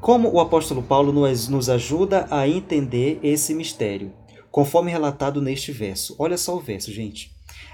como 0.00 0.28
o 0.28 0.40
apóstolo 0.40 0.82
Paulo 0.82 1.12
nos, 1.12 1.46
nos 1.46 1.70
ajuda 1.70 2.26
a 2.30 2.48
entender 2.48 3.20
esse 3.22 3.54
mistério? 3.54 4.12
Conforme 4.50 4.90
relatado 4.90 5.40
neste 5.40 5.70
verso. 5.70 6.16
Olha 6.18 6.36
só 6.36 6.56
o 6.56 6.60
verso, 6.60 6.92
gente. 6.92 7.30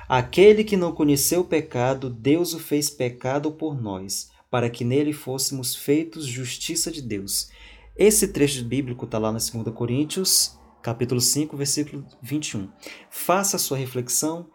Aquele 0.06 0.62
que 0.62 0.76
não 0.76 0.92
conheceu 0.92 1.40
o 1.40 1.44
pecado, 1.44 2.10
Deus 2.10 2.52
o 2.52 2.58
fez 2.58 2.90
pecado 2.90 3.50
por 3.50 3.80
nós, 3.80 4.30
para 4.50 4.70
que 4.70 4.84
nele 4.84 5.12
fôssemos 5.12 5.74
feitos 5.74 6.26
justiça 6.26 6.90
de 6.90 7.02
Deus. 7.02 7.50
Esse 7.98 8.28
trecho 8.28 8.64
bíblico 8.64 9.06
está 9.06 9.18
lá 9.18 9.32
na 9.32 9.38
2 9.38 9.74
Coríntios, 9.74 10.56
capítulo 10.80 11.20
5, 11.20 11.56
versículo 11.56 12.06
21. 12.22 12.68
Faça 13.10 13.56
a 13.56 13.58
sua 13.58 13.76
reflexão, 13.76 14.48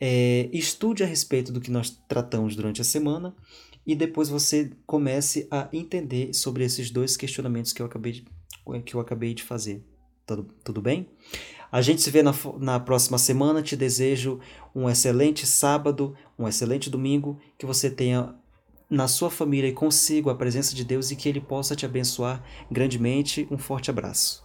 é, 0.00 0.48
estude 0.52 1.02
a 1.02 1.06
respeito 1.06 1.52
do 1.52 1.60
que 1.60 1.72
nós 1.72 1.90
tratamos 2.06 2.54
durante 2.54 2.80
a 2.80 2.84
semana 2.84 3.34
e 3.84 3.96
depois 3.96 4.28
você 4.28 4.70
comece 4.86 5.48
a 5.50 5.68
entender 5.72 6.32
sobre 6.32 6.62
esses 6.62 6.88
dois 6.88 7.16
questionamentos 7.16 7.72
que 7.72 7.82
eu 7.82 7.86
acabei 7.86 8.12
de, 8.12 8.24
que 8.84 8.94
eu 8.94 9.00
acabei 9.00 9.34
de 9.34 9.42
fazer. 9.42 9.84
Tudo, 10.24 10.44
tudo 10.62 10.80
bem? 10.80 11.08
A 11.72 11.82
gente 11.82 12.00
se 12.00 12.12
vê 12.12 12.22
na, 12.22 12.32
na 12.60 12.78
próxima 12.78 13.18
semana. 13.18 13.60
Te 13.60 13.74
desejo 13.74 14.38
um 14.72 14.88
excelente 14.88 15.48
sábado, 15.48 16.14
um 16.38 16.46
excelente 16.46 16.88
domingo, 16.88 17.40
que 17.58 17.66
você 17.66 17.90
tenha 17.90 18.36
na 18.92 19.08
sua 19.08 19.30
família 19.30 19.68
e 19.68 19.72
consigo 19.72 20.28
a 20.28 20.34
presença 20.34 20.74
de 20.74 20.84
Deus 20.84 21.10
e 21.10 21.16
que 21.16 21.26
Ele 21.26 21.40
possa 21.40 21.74
te 21.74 21.86
abençoar 21.86 22.44
grandemente. 22.70 23.48
Um 23.50 23.56
forte 23.56 23.88
abraço. 23.88 24.41